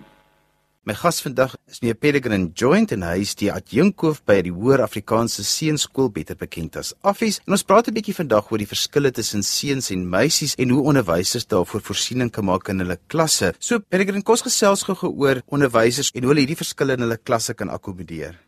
My 0.88 0.94
gas 0.96 1.18
vandag 1.20 1.52
is 1.68 1.82
meneer 1.82 1.98
Pellegrin 2.00 2.46
Joint 2.56 2.92
en 2.94 3.02
hy 3.04 3.18
is 3.20 3.34
die 3.36 3.50
adjunkhoof 3.52 4.22
by 4.24 4.38
die 4.46 4.52
Hoër 4.56 4.80
Afrikaanse 4.86 5.42
Seunskool 5.44 6.08
beter 6.14 6.38
bekend 6.40 6.78
as 6.80 6.94
Affies. 7.04 7.42
En 7.44 7.52
ons 7.52 7.64
praat 7.68 7.90
'n 7.90 7.96
bietjie 7.98 8.14
vandag 8.16 8.48
oor 8.48 8.56
die 8.62 8.72
verskille 8.72 9.10
tussen 9.12 9.42
seuns 9.44 9.90
en 9.90 10.08
meisies 10.08 10.54
en 10.56 10.70
hoe 10.70 10.86
onderwysers 10.88 11.44
daarvoor 11.44 11.82
voorsiening 11.84 12.30
kan 12.32 12.44
maak 12.44 12.68
in 12.68 12.80
hulle 12.80 12.96
klasse. 13.08 13.52
So 13.58 13.80
Pellegrin 13.80 14.22
kos 14.22 14.42
gesels 14.42 14.82
gou 14.82 15.12
oor 15.12 15.42
onderwysers 15.52 16.10
en 16.14 16.22
hoe 16.22 16.32
hulle 16.32 16.46
hierdie 16.46 16.62
verskille 16.64 16.96
in 16.96 17.04
hulle 17.04 17.18
klasse 17.18 17.54
kan 17.54 17.68
akkommodeer. 17.68 18.38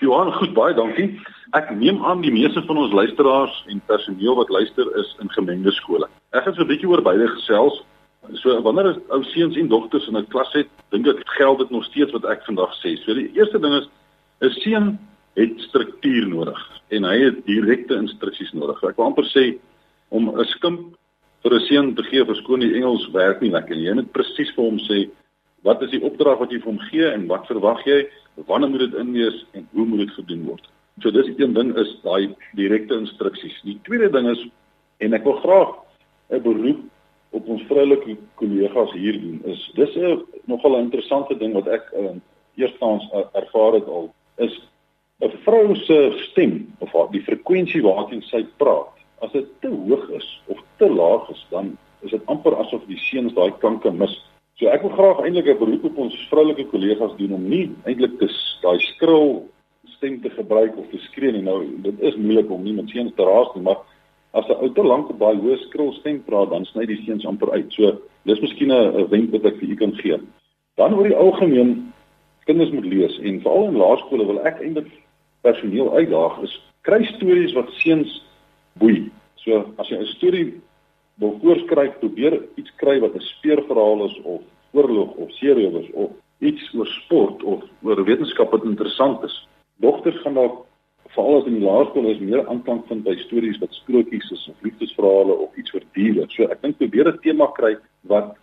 Johan, 0.00 0.32
goed, 0.32 0.54
baie 0.54 0.74
dankie. 0.74 1.20
Ek 1.52 1.70
neem 1.76 2.02
aan 2.04 2.22
die 2.22 2.32
meeste 2.32 2.62
van 2.66 2.76
ons 2.76 2.92
luisteraars 2.92 3.64
en 3.68 3.82
personeel 3.86 4.34
wat 4.36 4.48
luister 4.48 4.86
is 4.96 5.16
in 5.20 5.28
gemengde 5.28 5.72
skole. 5.72 6.08
Ek 6.32 6.42
gaan 6.44 6.54
so 6.54 6.62
'n 6.62 6.68
bietjie 6.68 6.88
oor 6.88 7.02
beide 7.02 7.28
gesels. 7.28 7.84
So 8.34 8.60
wanneer 8.62 8.96
ou 9.08 9.22
seuns 9.22 9.56
en 9.56 9.68
dogters 9.68 10.06
in 10.08 10.16
'n 10.16 10.26
klas 10.26 10.52
het, 10.52 10.68
dink 10.90 11.06
ek 11.06 11.22
geld 11.38 11.58
dit 11.58 11.70
nog 11.70 11.84
steeds 11.84 12.12
wat 12.12 12.24
ek 12.24 12.44
vandag 12.44 12.72
sê. 12.82 12.96
So 13.04 13.14
die 13.14 13.30
eerste 13.34 13.58
ding 13.58 13.74
is 13.74 13.88
'n 14.40 14.50
seun 14.60 14.98
het 15.36 15.60
struktuur 15.60 16.28
nodig 16.28 16.60
en 16.88 17.04
hy 17.04 17.18
het 17.24 17.46
direkte 17.46 17.94
instruksies 17.94 18.52
nodig. 18.52 18.82
Ek 18.84 18.96
wil 18.96 19.06
amper 19.06 19.24
sê 19.24 19.58
om 20.08 20.28
'n 20.28 20.44
skimp 20.44 20.96
vir 21.42 21.52
'n 21.54 21.66
seun 21.66 21.94
te 21.94 22.02
gee 22.02 22.24
vir 22.24 22.36
skoon 22.36 22.60
die 22.60 22.74
Engels 22.74 23.10
werk 23.12 23.40
nie 23.40 23.50
lekker 23.50 23.76
nie. 23.76 23.86
Jy 23.86 23.94
moet 23.94 24.12
presies 24.12 24.50
vir 24.54 24.64
hom 24.64 24.78
sê 24.78 25.10
wat 25.62 25.82
is 25.82 25.90
die 25.90 26.02
opdrag 26.02 26.38
wat 26.38 26.50
jy 26.50 26.58
vir 26.58 26.72
hom 26.72 26.78
gee 26.78 27.12
en 27.12 27.26
wat 27.26 27.46
verwag 27.46 27.84
jy? 27.84 28.06
wanneer 28.44 28.70
moet 28.70 28.78
dit 28.78 28.94
inwees 28.94 29.44
en 29.52 29.68
hoe 29.72 29.86
moet 29.86 29.98
dit 29.98 30.10
gedoen 30.10 30.44
word. 30.44 30.68
So 31.00 31.10
dis 31.10 31.28
een 31.36 31.52
ding 31.52 31.74
is 31.76 31.92
daai 32.02 32.34
direkte 32.56 32.96
instruksies. 32.96 33.56
Die 33.64 33.78
tweede 33.88 34.10
ding 34.12 34.28
is 34.30 34.46
en 35.04 35.16
ek 35.16 35.24
wil 35.24 35.40
graag 35.40 35.74
'n 36.30 36.42
beroep 36.42 36.80
op 37.36 37.48
ons 37.52 37.64
vroulike 37.68 38.16
kollegas 38.40 38.92
hier 38.96 39.18
doen 39.20 39.40
is 39.52 39.60
dis 39.74 39.96
'n 39.96 40.24
nogal 40.44 40.76
'n 40.76 40.86
interessante 40.88 41.36
ding 41.38 41.52
wat 41.52 41.68
ek 41.68 41.92
uh, 41.92 42.16
eerstens 42.56 43.04
uh, 43.12 43.24
ervaar 43.32 43.72
het 43.78 43.88
al 43.88 44.10
is 44.36 44.54
'n 45.20 45.32
vrou 45.44 45.74
se 45.74 46.12
stem 46.30 46.74
of 46.78 46.92
haar 46.92 47.10
die 47.10 47.22
frekwensie 47.22 47.82
waarteen 47.82 48.22
sy 48.22 48.44
praat. 48.56 48.92
As 49.18 49.32
dit 49.32 49.46
te 49.60 49.68
hoog 49.68 50.10
is 50.10 50.42
of 50.46 50.58
te 50.76 50.88
laag 50.90 51.30
is, 51.30 51.46
dan 51.50 51.78
is 52.00 52.10
dit 52.10 52.26
amper 52.26 52.56
asof 52.56 52.84
die 52.86 52.98
seuns 52.98 53.32
daai 53.34 53.52
klanke 53.58 53.90
mis. 53.90 54.14
So 54.54 54.68
ek 54.68 54.82
wil 54.82 54.90
graag 54.90 55.20
eintlik 55.24 55.48
'n 55.48 55.58
beroep 55.58 55.84
op 55.84 55.98
ons 55.98 56.28
vroulike 56.28 56.66
kollegas 56.66 57.16
doen 57.16 57.32
om 57.32 57.48
nie 57.48 57.70
eintlik 57.84 58.18
te 58.18 58.28
daai 58.62 58.78
skril 58.80 59.48
stem 59.96 60.20
te 60.20 60.30
gebruik 60.30 60.76
of 60.76 60.88
te 60.90 60.98
skree 60.98 61.32
nie. 61.32 61.42
Nou 61.42 61.64
dit 61.82 62.00
is 62.00 62.16
moeilik 62.16 62.50
om 62.50 62.62
nie 62.62 62.74
met 62.76 62.88
seuns 62.88 63.12
te 63.16 63.24
raas 63.24 63.54
nie, 63.54 63.62
maar 63.62 63.80
as 64.36 64.48
'n 64.48 64.60
ou 64.60 64.70
te 64.72 64.84
lank 64.84 65.10
op 65.10 65.18
daai 65.18 65.36
hoë 65.40 65.58
skril 65.64 65.92
stem 65.92 66.22
praat, 66.24 66.50
dan 66.50 66.64
sny 66.64 66.86
die 66.86 67.02
seuns 67.04 67.26
amper 67.26 67.50
uit. 67.50 67.72
So 67.72 67.98
dis 68.24 68.40
miskien 68.40 68.72
'n 68.72 69.08
wenk 69.08 69.32
wat 69.32 69.44
ek 69.44 69.58
vir 69.60 69.68
u 69.68 69.76
kan 69.76 69.94
gee. 69.96 70.20
Dan 70.76 70.94
oor 70.94 71.08
die 71.08 71.16
algemeen 71.16 71.92
kinders 72.44 72.70
moet 72.70 72.84
lees 72.84 73.18
en 73.18 73.40
veral 73.40 73.68
in 73.68 73.76
laerskole 73.76 74.26
wil 74.26 74.44
ek 74.46 74.60
eintlik 74.60 74.90
personeel 75.42 75.92
uitdaag 75.96 76.42
is 76.42 76.60
kry 76.82 77.04
stories 77.04 77.54
wat 77.54 77.70
seuns 77.82 78.22
boei. 78.78 79.10
So 79.36 79.72
as 79.78 79.88
jy 79.88 79.98
'n 79.98 80.06
storie 80.06 80.60
wil 81.18 81.38
voorskryf 81.42 81.98
probeer 81.98 82.42
iets 82.56 82.72
kry 82.76 83.00
wat 83.00 83.14
'n 83.14 83.20
speurverhaal 83.20 84.04
is 84.04 84.20
of 84.24 84.42
oorlog 84.72 85.14
of 85.16 85.30
serieus 85.32 85.90
of 85.94 86.10
iets 86.40 86.74
oor 86.74 86.86
sport 86.86 87.42
of 87.42 87.62
oor 87.82 88.04
wetenskap 88.04 88.50
wat 88.50 88.64
interessant 88.64 89.24
is. 89.24 89.48
Dogters 89.80 90.20
gaan 90.22 90.34
dalk 90.34 90.65
veral 91.16 91.40
as 91.40 91.48
in 91.50 91.58
die 91.58 91.66
laerskool 91.66 92.08
is 92.12 92.22
meer 92.22 92.44
aanklank 92.46 92.86
vind 92.88 93.04
by 93.06 93.14
stories 93.24 93.60
wat 93.62 93.74
sprokies 93.76 94.30
is 94.36 94.48
of 94.52 94.66
liefdesverhale 94.66 95.36
of 95.46 95.60
iets 95.60 95.74
oor 95.74 95.84
diere. 95.98 96.26
So 96.34 96.48
ek 96.52 96.62
dink 96.62 96.78
probeer 96.78 97.08
'n 97.12 97.22
tema 97.24 97.48
kry 97.56 97.76
wat 98.12 98.36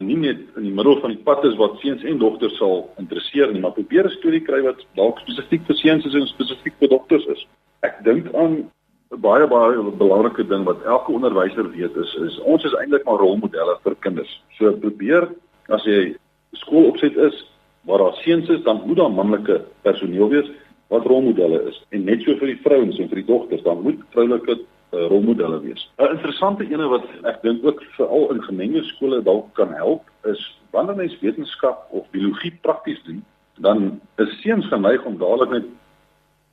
nie 0.00 0.16
net 0.16 0.40
in 0.56 0.64
die 0.64 0.74
middel 0.74 1.00
van 1.00 1.12
die 1.12 1.24
pad 1.24 1.44
is 1.44 1.58
wat 1.60 1.78
seuns 1.82 2.04
en 2.08 2.18
dogters 2.18 2.56
sal 2.56 2.88
interesseer 2.98 3.52
nie, 3.52 3.60
maar 3.60 3.76
probeer 3.76 4.06
'n 4.06 4.16
storie 4.18 4.40
kry 4.40 4.62
wat 4.62 4.80
dalk 4.96 5.18
spesifiek 5.20 5.66
vir 5.66 5.76
seuns 5.76 6.06
is 6.06 6.14
en 6.14 6.26
spesifiek 6.26 6.74
vir 6.80 6.88
dogters 6.88 7.26
is. 7.26 7.46
Ek 7.82 8.02
dink 8.04 8.34
aan 8.34 8.70
'n 9.12 9.20
baie 9.20 9.46
baie 9.46 9.76
belangrike 9.98 10.48
ding 10.48 10.64
wat 10.64 10.82
elke 10.84 11.12
onderwyser 11.12 11.68
weet 11.76 11.96
is 11.96 12.14
is 12.14 12.40
ons 12.40 12.64
is 12.64 12.74
eintlik 12.80 13.04
maar 13.04 13.18
rolmodelle 13.18 13.76
vir 13.84 13.94
kinders. 14.00 14.40
So 14.58 14.72
probeer 14.72 15.28
as 15.68 15.84
jy 15.84 16.16
skoolopset 16.52 17.16
is 17.16 17.44
waar 17.84 17.98
daar 17.98 18.16
seuns 18.22 18.48
is, 18.48 18.62
dan 18.62 18.82
moet 18.86 18.96
daar 18.96 19.10
manlike 19.10 19.64
personeel 19.82 20.28
wees 20.28 20.48
wat 20.90 21.06
rolmodelle 21.06 21.62
is 21.70 21.78
en 21.94 22.04
net 22.04 22.22
so 22.26 22.34
vir 22.40 22.52
die 22.52 22.62
vrouens 22.64 22.98
en 22.98 23.08
vir 23.10 23.22
die 23.22 23.28
dogters, 23.30 23.62
dan 23.62 23.82
moet 23.82 24.00
vroulike 24.14 24.56
uh, 24.58 25.06
rolmodelle 25.12 25.60
wees. 25.62 25.88
'n 25.98 26.14
Interessante 26.16 26.66
ene 26.66 26.88
wat 26.90 27.06
ek 27.30 27.42
dink 27.42 27.64
ook 27.64 27.82
veral 27.96 28.30
in 28.34 28.42
gemengde 28.42 28.82
skole 28.92 29.22
dalk 29.22 29.52
kan 29.58 29.74
help 29.74 30.02
is 30.26 30.42
wanneer 30.74 30.96
mens 30.96 31.18
wetenskap 31.20 31.86
of 31.90 32.10
biologie 32.10 32.52
prakties 32.62 33.02
doen, 33.06 33.22
dan 33.58 34.00
is 34.18 34.40
seuns 34.42 34.66
geneig 34.66 35.04
om 35.04 35.18
dadelik 35.18 35.50
net 35.50 35.68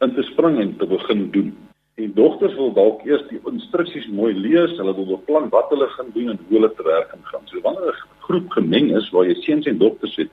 in 0.05 0.13
te 0.13 0.23
spring 0.29 0.59
en 0.61 0.77
te 0.77 0.85
begin 0.85 1.31
doen. 1.31 1.55
En 1.97 2.13
dogters 2.13 2.53
wil 2.55 2.73
dalk 2.73 3.05
eers 3.05 3.23
die 3.31 3.39
instruksies 3.49 4.05
mooi 4.13 4.33
lees, 4.37 4.77
hulle 4.77 4.93
wil 4.93 5.17
beplan 5.17 5.49
wat 5.49 5.71
hulle 5.73 5.87
gaan 5.95 6.11
doen 6.13 6.29
en 6.29 6.37
hoe 6.37 6.59
hulle 6.59 6.73
te 6.77 6.83
werk 6.85 7.15
gaan. 7.31 7.45
So 7.49 7.61
wanneer 7.61 7.89
'n 7.89 8.25
groep 8.27 8.49
gemeng 8.49 8.93
is 8.97 9.09
waar 9.09 9.25
jy 9.25 9.33
seuns 9.41 9.65
en 9.65 9.77
dogters 9.77 10.15
het, 10.15 10.29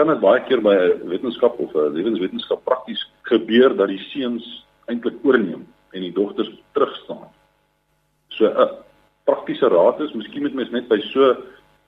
kan 0.00 0.08
dit 0.08 0.22
baie 0.22 0.40
keer 0.48 0.62
by 0.64 0.72
'n 0.72 1.08
wetenskap 1.12 1.58
of 1.60 1.74
'n 1.76 1.92
lewenswetenskap 1.92 2.64
prakties 2.64 3.02
gebeur 3.28 3.76
dat 3.76 3.88
die 3.88 4.00
seuns 4.12 4.44
eintlik 4.88 5.18
oorneem 5.22 5.66
en 5.92 6.00
die 6.00 6.12
dogters 6.12 6.48
terugstaan. 6.72 7.28
So 8.28 8.46
'n 8.46 8.70
praktiese 9.24 9.68
raad 9.68 10.00
is, 10.00 10.14
miskien 10.14 10.42
moet 10.42 10.54
mens 10.54 10.70
net 10.70 10.88
by 10.88 11.00
so 11.12 11.36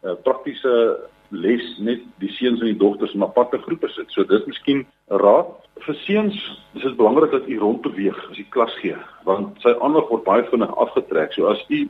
'n 0.05 0.17
praktiese 0.25 1.01
les 1.31 1.79
net 1.79 2.01
die 2.19 2.29
seuns 2.29 2.61
en 2.61 2.67
die 2.67 2.77
dogters 2.85 3.15
in 3.15 3.23
aparte 3.23 3.59
groepe 3.59 3.89
sit. 3.89 4.11
So 4.11 4.25
dis 4.25 4.45
miskien 4.45 4.87
'n 5.11 5.17
raad 5.17 5.47
vir 5.81 5.95
seuns. 5.95 6.37
Dis 6.75 6.85
is 6.85 6.97
belangrik 6.97 7.31
dat 7.31 7.49
u 7.49 7.59
rondbeweeg 7.59 8.31
as 8.31 8.39
u 8.39 8.45
klas 8.51 8.75
gee, 8.83 8.97
want 9.25 9.61
sy 9.63 9.73
aandag 9.81 10.09
word 10.09 10.25
baie 10.25 10.45
vinnig 10.45 10.77
afgetrek. 10.77 11.33
So 11.33 11.47
as 11.47 11.65
u 11.69 11.89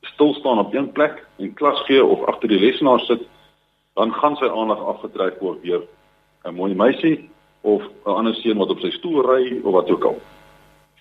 stil 0.00 0.34
staan 0.34 0.58
op 0.58 0.74
een 0.74 0.92
plek 0.92 1.26
en 1.38 1.54
klas 1.54 1.80
gee 1.86 2.04
of 2.04 2.24
agter 2.28 2.48
die 2.48 2.60
lesenaar 2.60 3.00
sit, 3.00 3.28
dan 3.94 4.12
gaan 4.12 4.36
sy 4.36 4.48
aandag 4.50 4.80
afgetrek 4.92 5.40
word 5.40 5.62
deur 5.62 5.82
'n 6.44 6.54
mooi 6.54 6.74
meisie 6.74 7.30
of 7.62 7.82
'n 8.06 8.10
ander 8.10 8.34
seun 8.34 8.58
wat 8.58 8.70
op 8.70 8.80
sy 8.80 8.90
stoel 8.90 9.22
ry 9.22 9.60
of 9.64 9.72
wat 9.72 9.90
ook 9.90 10.04
al. 10.04 10.18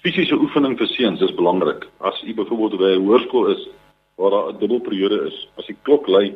Fisiese 0.03 0.35
oefening 0.35 0.77
vir 0.77 0.87
seuns 0.87 1.21
is 1.21 1.35
belangrik. 1.35 1.87
As 1.99 2.23
u 2.23 2.33
byvoorbeeld 2.33 2.77
by 2.77 2.91
'n 2.95 3.05
hoërskool 3.05 3.47
is 3.55 3.67
waar 4.15 4.31
daar 4.31 4.49
'n 4.53 4.59
dubbelperiode 4.59 5.27
is, 5.27 5.47
as 5.57 5.65
die 5.65 5.77
klok 5.81 6.07
lui 6.07 6.35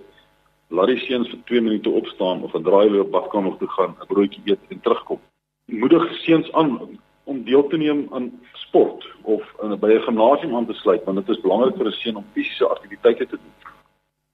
laat 0.69 0.87
die 0.87 0.99
seuns 0.99 1.29
vir 1.29 1.39
2 1.45 1.61
minute 1.61 1.89
opstaan 1.89 2.43
of 2.43 2.53
'n 2.55 2.63
draai 2.63 2.89
loop 2.89 3.11
badkamer 3.11 3.57
toe 3.57 3.67
gaan, 3.67 3.95
'n 4.01 4.07
broodjie 4.07 4.41
eet 4.45 4.59
en 4.69 4.79
terugkom. 4.79 5.19
Moedig 5.65 6.03
seuns 6.25 6.51
aan 6.51 6.99
om 7.23 7.43
deel 7.43 7.67
te 7.67 7.77
neem 7.77 8.07
aan 8.11 8.31
sport 8.53 9.07
of 9.23 9.41
in 9.63 9.79
by 9.79 9.87
'n 9.93 10.01
gimnasium 10.07 10.55
aan 10.55 10.65
te 10.65 10.73
sluit 10.73 11.03
want 11.03 11.17
dit 11.17 11.35
is 11.35 11.41
belangrik 11.41 11.75
vir 11.77 11.87
'n 11.87 11.91
seun 11.91 12.15
om 12.15 12.25
fisiese 12.33 12.67
aktiwiteite 12.67 13.25
te 13.27 13.37
doen. 13.37 13.56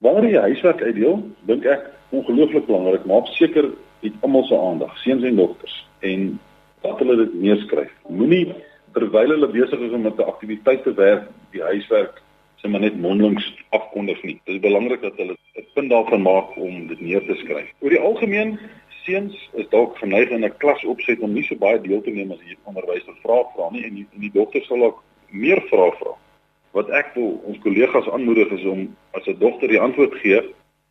Wanneer 0.03 0.33
jy 0.33 0.39
huiswerk 0.49 0.81
uitdeel, 0.83 1.21
dink 1.47 1.65
ek 1.71 1.85
ongelooflik 2.11 2.65
belangrik, 2.67 3.05
maak 3.07 3.29
seker 3.37 3.69
dit 4.03 4.15
almal 4.25 4.43
se 4.49 4.57
aandag, 4.59 4.91
seuns 4.99 5.23
en 5.23 5.37
dogters 5.39 5.75
en 6.03 6.25
dat 6.83 6.99
hulle 6.99 7.15
dit 7.21 7.37
neerskryf. 7.39 7.93
Moenie 8.11 8.49
terwyl 8.91 9.31
hulle 9.31 9.47
besig 9.53 9.79
is 9.79 9.93
om 9.95 10.03
met 10.03 10.19
'n 10.19 10.27
aktiwiteit 10.27 10.83
te 10.83 10.93
werk, 10.97 11.29
die 11.55 11.63
huiswerk 11.63 12.19
sê 12.59 12.67
maar 12.69 12.83
net 12.83 12.99
mondelings 12.99 13.47
afkondig 13.69 14.19
nie. 14.23 14.35
Dit 14.43 14.55
is 14.55 14.65
belangrik 14.67 15.01
dat 15.01 15.15
hulle 15.15 15.37
'n 15.55 15.65
punt 15.73 15.89
daarvan 15.89 16.21
maak 16.21 16.57
om 16.57 16.87
dit 16.87 16.99
neer 16.99 17.23
te 17.25 17.35
skryf. 17.35 17.71
Oor 17.79 17.89
die 17.89 18.03
algemeen 18.09 18.59
seuns 19.05 19.49
is 19.53 19.69
dalk 19.69 19.97
geneig 19.97 20.29
in 20.29 20.43
'n 20.43 20.57
klas 20.57 20.83
opset 20.83 21.19
om 21.19 21.33
nie 21.33 21.43
so 21.43 21.55
baie 21.55 21.79
deel 21.81 22.01
te 22.01 22.11
neem 22.11 22.31
as 22.31 22.43
die 22.43 22.57
onderwyser 22.63 23.15
vra 23.23 23.43
vra 23.55 23.69
nie 23.71 23.85
en 23.85 23.95
die, 23.95 24.07
en 24.13 24.19
die 24.19 24.31
dogters 24.33 24.67
sal 24.67 24.83
ook 24.83 25.03
meer 25.29 25.61
vra 25.71 25.91
vra. 25.91 26.13
Wat 26.73 26.89
ek 26.89 27.13
wil 27.13 27.35
ons 27.45 27.59
kollegas 27.61 28.09
aanmoedig 28.09 28.49
is 28.55 28.63
om 28.65 28.87
as 29.13 29.25
'n 29.29 29.37
dogter 29.39 29.69
die 29.69 29.79
antwoord 29.79 30.15
gee 30.21 30.41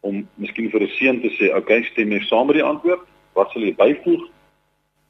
om 0.00 0.28
miskien 0.34 0.70
vir 0.70 0.82
'n 0.82 0.94
seun 0.98 1.20
te 1.20 1.30
sê, 1.38 1.50
"Oké, 1.50 1.58
okay, 1.58 1.82
stem 1.82 2.12
jy 2.12 2.20
saam 2.20 2.46
met 2.46 2.56
die 2.56 2.64
antwoord? 2.64 3.02
Wat 3.34 3.50
sal 3.50 3.62
jy 3.62 3.74
byvoeg?" 3.74 4.22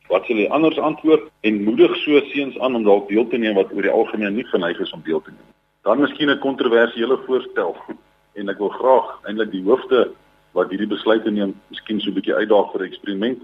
Wat 0.09 0.25
sal 0.27 0.37
jy 0.37 0.49
anders 0.49 0.79
antwoord 0.79 1.31
en 1.41 1.65
moedig 1.65 1.97
so 1.97 2.21
seuns 2.21 2.59
aan 2.59 2.75
om 2.75 2.85
dalk 2.85 3.09
deel 3.09 3.29
te 3.29 3.39
neem 3.39 3.55
wat 3.55 3.73
oor 3.73 3.83
die 3.83 3.91
algemeen 3.91 4.35
nie 4.35 4.45
geneig 4.45 4.81
is 4.81 4.93
om 4.93 5.03
deel 5.05 5.23
te 5.23 5.31
neem. 5.31 5.53
Dan 5.83 6.01
miskien 6.01 6.31
'n 6.31 6.39
kontroversiële 6.39 7.19
voorstel 7.27 7.77
en 8.39 8.49
ek 8.49 8.59
wil 8.59 8.69
graag 8.69 9.21
eintlik 9.25 9.51
die 9.51 9.63
hoofde 9.63 10.11
wat 10.53 10.71
hierdie 10.71 10.89
besluite 10.89 11.31
neem, 11.31 11.55
miskien 11.69 12.01
so 12.01 12.11
'n 12.11 12.15
bietjie 12.15 12.35
uitdaag 12.35 12.73
vir 12.73 12.81
'n 12.81 12.89
eksperiment. 12.91 13.43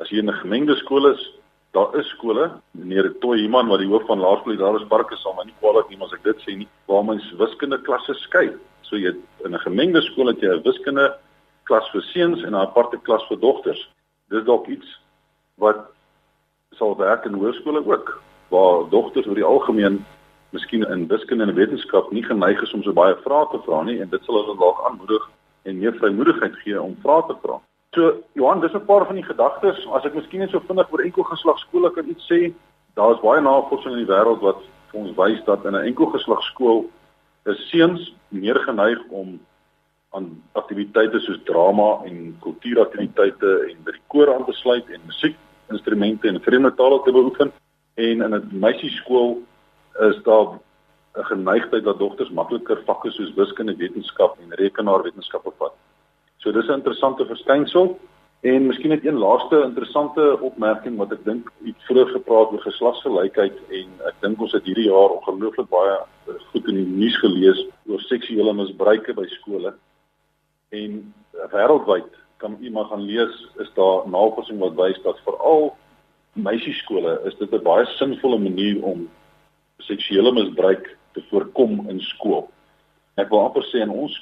As 0.00 0.10
jy 0.10 0.18
in 0.18 0.28
'n 0.28 0.40
gemengde 0.42 0.76
skool 0.76 1.06
is, 1.12 1.32
daar 1.74 1.96
is 1.98 2.08
skole, 2.14 2.50
meneer 2.70 3.08
Toy 3.18 3.40
Iman 3.42 3.68
wat 3.68 3.82
die 3.82 3.90
hoof 3.90 4.06
van 4.06 4.22
laerskool 4.22 4.58
daar 4.60 4.76
is 4.78 4.86
Parke 4.88 5.16
sal 5.18 5.34
maar 5.34 5.48
nie 5.48 5.56
kwaadlik 5.58 5.90
neem 5.90 6.04
as 6.06 6.14
ek 6.14 6.22
dit 6.22 6.44
sê 6.46 6.54
nie, 6.60 6.68
waar 6.90 7.02
mens 7.06 7.26
wiskunde 7.40 7.80
klasse 7.82 8.14
skei. 8.22 8.52
So 8.86 8.96
jy 8.96 9.14
in 9.44 9.54
'n 9.54 9.64
gemengde 9.66 10.02
skool 10.02 10.30
het 10.30 10.40
jy 10.40 10.54
'n 10.54 10.62
wiskunde 10.62 11.16
klas 11.64 11.88
vir 11.92 12.02
seuns 12.14 12.44
en 12.44 12.54
'n 12.54 12.62
aparte 12.62 12.98
klas 13.02 13.26
vir 13.28 13.38
dogters. 13.40 13.88
Dis 14.30 14.44
dalk 14.44 14.68
iets 14.68 14.86
wat 15.58 15.90
sal 16.78 16.96
werk 16.96 17.24
in 17.26 17.34
hoërskole 17.34 17.82
ook, 17.86 18.22
waar 18.50 18.88
dogters 18.90 19.26
oor 19.26 19.34
die 19.34 19.50
algemeen 19.54 20.04
miskien 20.50 20.86
in 20.86 21.08
wiskunde 21.08 21.44
en 21.44 21.54
wetenskap 21.54 22.12
nie 22.12 22.22
geneig 22.22 22.62
is 22.62 22.72
om 22.72 22.82
so 22.82 22.92
baie 22.92 23.16
vrae 23.26 23.46
te 23.50 23.58
vra 23.66 23.82
nie 23.82 24.00
en 24.00 24.08
dit 24.08 24.24
sal 24.24 24.34
hulle 24.34 24.58
dalk 24.58 24.78
aanmoedig 24.86 25.30
en 25.64 25.78
meer 25.78 25.94
vrymoedigheid 25.98 26.56
gee 26.62 26.82
om 26.82 26.96
vrae 27.02 27.22
te 27.26 27.36
vra. 27.42 27.60
So 27.94 28.24
Johan, 28.34 28.60
dis 28.60 28.74
'n 28.74 28.84
paar 28.84 29.06
van 29.06 29.14
die 29.14 29.24
gedagtes. 29.24 29.86
As 29.86 30.04
ek 30.04 30.14
miskien 30.14 30.40
net 30.40 30.50
so 30.50 30.60
vinnig 30.60 30.92
oor 30.92 31.00
enkelgeslagskole 31.00 31.90
kan 31.92 32.08
iets 32.08 32.26
sê, 32.26 32.52
daar 32.94 33.14
is 33.14 33.20
baie 33.20 33.40
navorsing 33.40 33.94
in 33.94 34.04
die 34.04 34.12
wêreld 34.12 34.40
wat 34.40 34.60
vir 34.90 35.00
ons 35.00 35.16
wys 35.16 35.44
dat 35.44 35.64
in 35.64 35.74
'n 35.74 35.86
enkelgeslagskool 35.90 36.90
is 37.46 37.68
seuns 37.70 38.14
meer 38.28 38.58
geneig 38.66 38.98
om 39.10 39.40
aan 40.10 40.42
aktiwiteite 40.52 41.20
soos 41.20 41.40
drama 41.44 42.04
en 42.04 42.36
kultuuraktiwiteite 42.40 43.50
en 43.70 43.76
by 43.84 43.92
die 43.92 44.06
koor 44.08 44.34
aan 44.34 44.44
te 44.44 44.52
sluit 44.52 44.90
en 44.90 45.00
musiekinstrumente 45.06 46.28
en 46.28 46.40
vreemde 46.40 46.74
tale 46.74 47.02
te 47.04 47.12
beoefen 47.12 47.52
en 47.94 48.22
in 48.22 48.34
'n 48.34 48.48
meisieskool 48.52 49.42
is 50.08 50.22
daar 50.22 50.58
'n 51.14 51.24
geneigtheid 51.24 51.84
dat 51.84 51.98
dogters 51.98 52.30
makliker 52.30 52.82
vakke 52.86 53.10
soos 53.10 53.34
wiskunde, 53.34 53.76
wetenskap 53.76 54.38
en 54.38 54.50
rekenaarwetenskap 54.50 55.44
bevat. 55.44 55.74
So 56.44 56.52
dis 56.52 56.66
'n 56.68 56.80
interessante 56.80 57.24
verskynsel 57.24 57.98
en 58.40 58.66
miskien 58.66 58.90
net 58.92 59.04
een 59.04 59.16
laaste 59.18 59.62
interessante 59.64 60.40
opmerking 60.40 60.96
wat 60.96 61.12
ek 61.12 61.24
dink 61.24 61.48
iets 61.64 61.84
vroeër 61.88 62.10
gepraat 62.16 62.50
oor 62.52 62.60
geslagsgelykheid 62.60 63.56
en 63.78 63.88
ek 64.10 64.18
dink 64.20 64.40
ons 64.40 64.52
het 64.52 64.66
hierdie 64.68 64.90
jaar 64.90 65.14
ongelooflik 65.14 65.70
baie 65.70 65.94
goed 66.50 66.68
in 66.68 66.76
die 66.82 66.90
nuus 66.98 67.16
gelees 67.22 67.62
oor 67.88 68.00
seksuele 68.00 68.52
misbruike 68.52 69.14
by 69.16 69.24
skole. 69.38 69.72
En 70.68 71.14
wêreldwyd 71.54 72.12
kan 72.36 72.58
iemand 72.60 72.92
gaan 72.92 73.08
lees 73.08 73.48
is 73.64 73.72
daar 73.80 74.04
navorsing 74.04 74.60
wat 74.60 74.76
wys 74.76 75.00
dat 75.02 75.24
veral 75.24 75.72
meisieskole 76.34 77.20
is 77.24 77.38
dit 77.40 77.52
'n 77.52 77.64
baie 77.64 77.86
sinvolle 77.96 78.38
manier 78.38 78.84
om 78.84 79.08
seksuele 79.78 80.32
misbruik 80.32 80.96
te 81.14 81.24
voorkom 81.30 81.88
in 81.88 82.00
skool. 82.00 82.50
Ek 83.16 83.30
wil 83.30 83.40
amper 83.48 83.64
sê 83.72 83.80
in 83.80 83.90
ons 83.90 84.20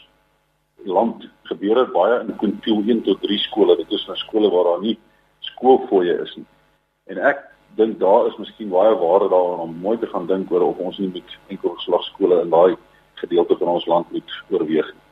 land 0.84 1.28
gebeur 1.42 1.74
dit 1.74 1.92
baie 1.92 2.20
in 2.20 2.36
kwintiel 2.36 2.82
1 2.86 3.02
tot 3.02 3.20
3 3.22 3.38
skole. 3.38 3.76
Dit 3.76 3.90
is 3.90 4.06
nou 4.06 4.16
skole 4.16 4.50
waar 4.50 4.64
daar 4.64 4.82
nie 4.82 4.98
skoolfooie 5.38 6.18
is 6.22 6.34
nie. 6.36 6.46
En 7.10 7.18
ek 7.18 7.44
dink 7.76 7.98
daar 8.00 8.26
is 8.26 8.36
miskien 8.36 8.72
baie 8.72 8.94
waarde 8.94 9.28
daarin 9.28 9.64
om 9.66 9.78
mooi 9.84 9.98
te 9.98 10.06
gaan 10.06 10.26
dink 10.26 10.50
oor 10.52 10.68
of 10.72 10.76
ons 10.78 10.98
nie 10.98 11.10
met 11.12 11.38
enkel 11.48 11.76
geslagskole 11.78 12.42
in 12.42 12.50
daai 12.50 12.76
gedeelte 13.22 13.56
van 13.56 13.68
ons 13.68 13.86
land 13.86 14.12
moet 14.12 14.36
oorweeg 14.50 14.92
nie. 14.92 15.02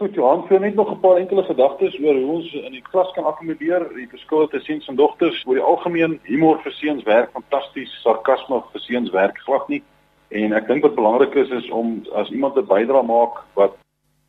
Goed, 0.00 0.14
Johan, 0.16 0.46
vir 0.48 0.60
net 0.60 0.74
nog 0.74 0.90
'n 0.90 1.00
paar 1.00 1.16
enkele 1.16 1.42
gedagtes 1.44 1.98
oor 2.00 2.14
hoe 2.14 2.32
ons 2.32 2.52
in 2.52 2.72
die 2.72 2.82
klas 2.90 3.12
kan 3.12 3.24
akkommodeer 3.24 3.88
die 3.94 4.08
verskille 4.08 4.48
tussen 4.48 4.66
seuns 4.66 4.88
en 4.88 4.96
dogters. 4.96 5.42
Oor 5.46 5.54
die 5.54 5.62
algemeen, 5.72 6.20
humor 6.22 6.58
vir 6.62 6.72
seuns 6.72 7.04
werk 7.04 7.30
fantasties, 7.32 7.92
sarkasme 8.02 8.62
vir 8.72 8.80
seuns 8.80 9.10
werk 9.10 9.38
glad 9.38 9.68
nie. 9.68 9.82
En 10.30 10.52
ek 10.52 10.66
dink 10.66 10.82
wat 10.82 10.94
belangrik 10.94 11.34
is 11.34 11.50
is 11.50 11.70
om 11.70 12.02
as 12.14 12.30
iemand 12.30 12.56
'n 12.56 12.66
bydrae 12.66 13.02
maak 13.02 13.44
wat 13.54 13.76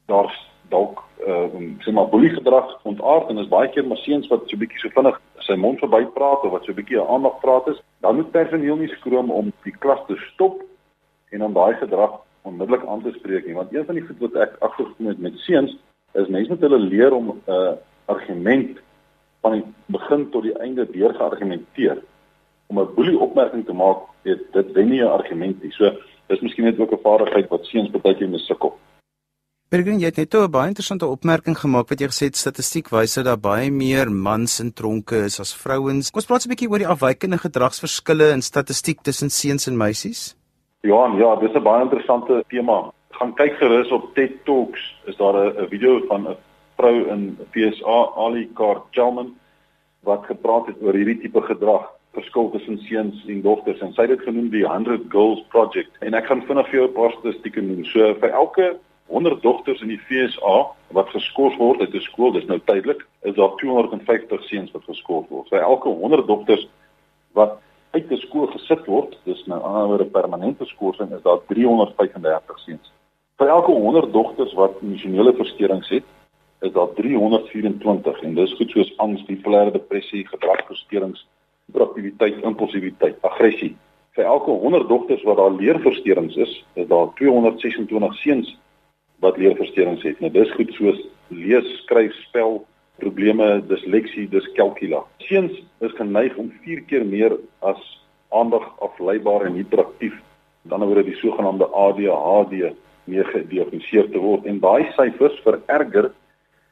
daar 0.06 0.30
dalk 0.70 1.04
uh 1.28 1.48
sê 1.86 1.92
maar 1.92 2.10
boelie 2.10 2.34
gedrag 2.34 2.68
ontaard 2.84 3.30
en 3.30 3.38
is 3.38 3.48
baie 3.48 3.70
keer 3.70 3.88
maar 3.88 4.02
seuns 4.04 4.28
wat 4.28 4.50
so 4.50 4.58
bietjie 4.58 4.80
so 4.80 4.90
vinnig 4.96 5.20
sy 5.48 5.56
mond 5.56 5.80
verby 5.80 6.04
praat 6.18 6.44
of 6.44 6.52
wat 6.52 6.66
so 6.66 6.74
bietjie 6.74 7.02
aandag 7.02 7.40
praat 7.42 7.68
is, 7.68 7.80
dan 8.02 8.16
moet 8.16 8.32
personeel 8.32 8.78
nie 8.80 8.92
skroom 8.96 9.32
om 9.32 9.52
die 9.64 9.76
klas 9.86 10.00
te 10.08 10.16
stop 10.34 10.62
en 11.32 11.44
om 11.44 11.54
daai 11.54 11.74
gedrag 11.82 12.20
onmiddellik 12.44 12.86
aan 12.88 13.04
te 13.04 13.12
spreek 13.20 13.46
nie 13.46 13.56
want 13.60 13.74
een 13.74 13.86
van 13.86 14.00
die 14.00 14.06
goed 14.08 14.20
wat 14.28 14.40
ek 14.48 14.56
agtergekom 14.60 15.12
het 15.12 15.20
met 15.20 15.38
seuns 15.48 15.76
is 16.14 16.28
mense 16.28 16.52
moet 16.52 16.66
hulle 16.68 16.80
leer 16.80 17.14
om 17.14 17.30
'n 17.34 17.42
uh, 17.52 17.76
argument 18.06 18.80
van 19.42 19.52
die 19.52 19.64
begin 19.86 20.30
tot 20.32 20.44
die 20.44 20.58
einde 20.60 20.86
deur 20.92 21.14
geargumenteer 21.14 22.04
om 22.68 22.80
'n 22.80 22.94
boelie 22.96 23.20
opmerking 23.20 23.66
te 23.66 23.74
maak, 23.74 23.98
weet 24.22 24.42
dit 24.52 24.72
wen 24.72 24.90
nie 24.90 25.02
'n 25.02 25.16
argument 25.20 25.64
nie. 25.64 25.72
So 25.72 25.92
dis 26.28 26.40
miskien 26.40 26.66
net 26.66 26.80
ook 26.80 26.92
'n 26.92 27.06
vaardigheid 27.08 27.50
wat 27.50 27.66
seuns 27.66 27.90
baie 27.92 28.16
keer 28.16 28.30
missukkel. 28.30 28.74
Bergen, 29.74 29.98
jy 29.98 30.12
het 30.12 30.20
net 30.22 30.36
'n 30.38 30.52
baie 30.54 30.70
interessante 30.70 31.08
opmerking 31.10 31.58
gemaak 31.58 31.90
wat 31.90 32.00
jy 32.00 32.08
gesê 32.08 32.26
het 32.30 32.38
statistiek 32.38 32.90
wys 32.94 33.16
dat 33.16 33.26
daar 33.26 33.40
baie 33.40 33.72
meer 33.72 34.12
mans 34.12 34.60
in 34.60 34.72
tronke 34.72 35.26
is 35.26 35.40
as 35.40 35.56
vrouens. 35.64 36.12
Kom 36.12 36.20
ons 36.20 36.28
praat 36.28 36.46
'n 36.46 36.50
bietjie 36.54 36.70
oor 36.70 36.78
die 36.78 36.94
afwykende 36.96 37.38
gedragsverskille 37.38 38.28
in 38.34 38.42
statistiek 38.42 39.02
tussen 39.02 39.30
seuns 39.30 39.68
en 39.68 39.78
meisies. 39.78 40.36
Johan, 40.82 41.18
ja, 41.18 41.36
dis 41.36 41.56
'n 41.56 41.64
baie 41.64 41.82
interessante 41.82 42.44
tema. 42.50 42.94
Gaan 43.10 43.34
kyk 43.34 43.58
gerus 43.58 43.92
op 43.92 44.14
TED 44.14 44.46
Talks. 44.46 44.96
Is 45.08 45.18
daar 45.18 45.34
'n 45.34 45.68
video 45.70 46.06
van 46.08 46.28
'n 46.28 46.38
vrou 46.78 47.10
in 47.10 47.38
PSA, 47.52 48.14
Ali 48.16 48.52
Carl-Chalman, 48.54 49.34
wat 50.04 50.26
gepraat 50.26 50.68
het 50.68 50.76
oor 50.82 50.94
hierdie 50.94 51.22
tipe 51.22 51.42
gedrag 51.42 51.90
verskil 52.14 52.52
tussen 52.52 52.78
seuns 52.78 53.26
en 53.28 53.42
dogters 53.42 53.80
en 53.80 53.94
sy 53.94 54.02
het 54.02 54.10
dit 54.10 54.22
genoem 54.22 54.50
die 54.50 54.66
100 54.66 55.02
Girls 55.10 55.44
Project 55.50 55.92
en 56.00 56.14
ek 56.14 56.26
gaan 56.26 56.46
vinnig 56.46 56.68
vir 56.70 56.80
jou 56.80 56.88
'n 56.88 56.94
paar 56.94 57.12
statistieke 57.12 57.62
noem. 57.62 57.86
So 57.86 58.14
vir 58.14 58.30
elke 58.30 58.78
100 59.14 59.42
dogters 59.42 59.82
in 59.86 59.92
die 59.94 60.00
FSA 60.02 60.56
wat 60.98 61.12
geskort 61.14 61.58
word 61.62 61.82
uit 61.82 61.94
'n 61.94 62.02
skool, 62.02 62.32
dis 62.34 62.48
nou 62.50 62.60
tydelik, 62.66 63.06
is 63.22 63.36
daar 63.36 63.54
250 63.62 64.44
seuns 64.44 64.72
wat 64.72 64.84
geskort 64.90 65.30
word. 65.30 65.50
Vir 65.50 65.62
elke 65.62 65.90
100 65.90 66.28
dogters 66.28 66.68
wat 67.34 67.60
uit 67.92 68.12
'n 68.12 68.18
skool 68.18 68.48
gesit 68.48 68.86
word, 68.86 69.18
dis 69.26 69.46
nou 69.46 69.62
anderswoorde 69.62 70.06
permanente 70.06 70.66
skorsing, 70.66 71.12
is 71.14 71.22
daar 71.22 71.40
335 71.48 72.60
seuns. 72.60 72.92
Vir 73.38 73.48
elke 73.48 73.72
100 73.72 74.14
dogters 74.14 74.54
wat 74.54 74.82
emosionele 74.82 75.34
versteurings 75.34 75.90
het, 75.90 76.04
is 76.62 76.72
daar 76.72 76.94
324 76.94 78.22
en 78.24 78.34
dis 78.36 78.54
goed 78.54 78.70
soos 78.70 78.98
angs, 78.98 79.26
bipolêre 79.26 79.72
depressie, 79.72 80.28
gedragsversteurings 80.28 81.28
hiperaktiwiteit, 81.68 82.44
impulsiwiteit, 82.44 83.22
aggressie. 83.22 83.76
Vir 84.12 84.26
elke 84.26 84.52
100 84.52 84.88
dogters 84.88 85.24
wat 85.24 85.38
daar 85.38 85.52
leerversteurings 85.52 86.36
is, 86.36 86.66
is 86.74 86.88
daar 86.88 87.14
226 87.14 88.16
seuns 88.16 88.58
wat 89.24 89.40
leerversteurings 89.42 90.04
het. 90.06 90.20
Nou 90.22 90.32
dis 90.34 90.52
goed 90.58 90.72
soos 90.78 91.00
lees, 91.34 91.68
skryf, 91.84 92.14
spel 92.28 92.62
probleme, 93.02 93.62
disleksie, 93.68 94.28
diskalkula. 94.30 95.02
Seuns 95.26 95.56
is 95.84 95.96
geneig 95.98 96.36
om 96.38 96.52
4 96.66 96.84
keer 96.90 97.06
meer 97.08 97.36
as 97.66 97.82
aandag 98.34 98.66
afleibaar 98.86 99.48
en 99.48 99.58
hiperaktief, 99.58 100.14
dan 100.70 100.84
oor 100.86 101.02
die 101.04 101.18
sogenaamde 101.22 101.68
ADHD 101.74 102.74
meer 103.10 103.28
gediagnoseer 103.34 104.12
te 104.14 104.22
word 104.22 104.46
en 104.48 104.62
daai 104.64 104.86
syfers 104.96 105.36
vererger 105.44 106.12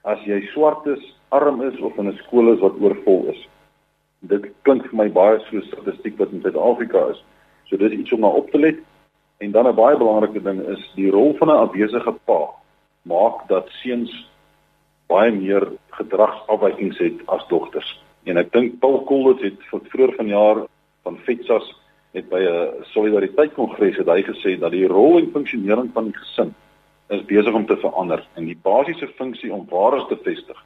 as 0.07 0.21
jy 0.25 0.39
swart 0.53 0.85
is, 0.87 1.01
arm 1.35 1.59
is 1.65 1.79
of 1.79 1.97
in 1.99 2.07
'n 2.07 2.19
skool 2.23 2.53
is 2.53 2.61
wat 2.63 2.79
oorvol 2.79 3.27
is 3.33 3.41
dit 4.29 4.47
klink 4.65 4.85
vir 4.89 4.97
my 4.97 5.07
baie 5.09 5.39
so 5.47 5.61
statistiek 5.65 6.17
wat 6.19 6.33
in 6.35 6.43
Suid-Afrika 6.43 7.07
is. 7.13 7.21
So 7.69 7.77
dis 7.81 7.95
iets 7.97 8.13
om 8.13 8.21
na 8.21 8.29
op 8.41 8.51
te 8.51 8.59
let. 8.61 8.81
En 9.41 9.51
dan 9.51 9.67
'n 9.67 9.75
baie 9.75 9.97
belangrike 9.97 10.41
ding 10.41 10.59
is 10.67 10.91
die 10.95 11.09
rol 11.09 11.33
van 11.37 11.47
'n 11.47 11.63
afwesige 11.65 12.13
pa 12.25 12.41
maak 13.01 13.47
dat 13.47 13.69
seuns 13.69 14.29
baie 15.07 15.31
meer 15.31 15.67
gedragsafwykings 15.89 16.97
het 16.97 17.17
as 17.25 17.47
dogters. 17.47 18.03
En 18.23 18.37
ek 18.37 18.51
dink 18.51 18.79
Paul 18.79 19.03
Coolidge 19.03 19.43
het 19.45 19.87
vroeër 19.89 20.13
vanjaar 20.15 20.57
van 21.03 21.17
FETSAS 21.17 21.73
het 22.11 22.29
by 22.29 22.39
'n 22.39 22.83
solidariteit 22.93 23.53
kongres 23.53 23.97
het 23.97 24.07
hy 24.07 24.21
gesê 24.21 24.59
dat 24.59 24.71
die 24.71 24.87
rol 24.87 25.17
en 25.17 25.31
funksionering 25.33 25.89
van 25.93 26.03
die 26.03 26.17
gesin 26.17 26.53
is 27.09 27.25
besig 27.25 27.53
om 27.53 27.65
te 27.65 27.77
verander 27.77 28.27
en 28.33 28.45
die 28.45 28.59
basiese 28.61 29.07
funksie 29.07 29.53
om 29.53 29.67
waardes 29.69 30.07
te 30.07 30.17
vestig 30.23 30.63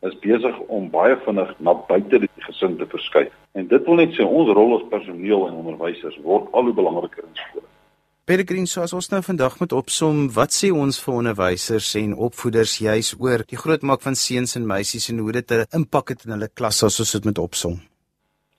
is 0.00 0.18
besig 0.18 0.58
om 0.58 0.90
baie 0.90 1.16
vinnig 1.16 1.54
na 1.58 1.74
buite 1.74 2.18
die 2.18 2.30
gesin 2.36 2.76
te 2.76 2.86
verskuif. 2.86 3.32
En 3.52 3.66
dit 3.66 3.86
wil 3.86 3.94
net 3.94 4.12
sê 4.12 4.22
ons 4.22 4.50
rol 4.50 4.76
as 4.76 4.88
personeel 4.88 5.48
en 5.48 5.54
onderwysers 5.54 6.18
word 6.22 6.52
al 6.52 6.62
hoe 6.62 6.74
belangriker 6.74 7.24
in 7.24 7.34
skole. 7.34 7.73
Peregrine, 8.24 8.64
so 8.64 8.80
as 8.80 8.94
ons 8.96 9.10
nou 9.12 9.18
vandag 9.20 9.58
moet 9.60 9.72
opsom, 9.76 10.30
wat 10.32 10.54
sê 10.56 10.70
ons 10.72 10.96
vir 10.96 11.12
onderwysers 11.12 11.90
en 12.00 12.14
opvoeders 12.26 12.78
juis 12.80 13.10
oor 13.20 13.42
die 13.44 13.58
grootmaak 13.60 14.00
van 14.00 14.16
seuns 14.16 14.56
en 14.56 14.64
meisies 14.64 15.10
en 15.12 15.18
hoe 15.20 15.34
dit 15.36 15.52
'n 15.52 15.66
impak 15.76 16.08
het 16.08 16.24
in 16.24 16.32
hulle 16.32 16.48
klasse 16.48 16.86
as 16.86 16.98
ons 17.00 17.12
dit 17.12 17.24
moet 17.26 17.38
opsom? 17.38 17.74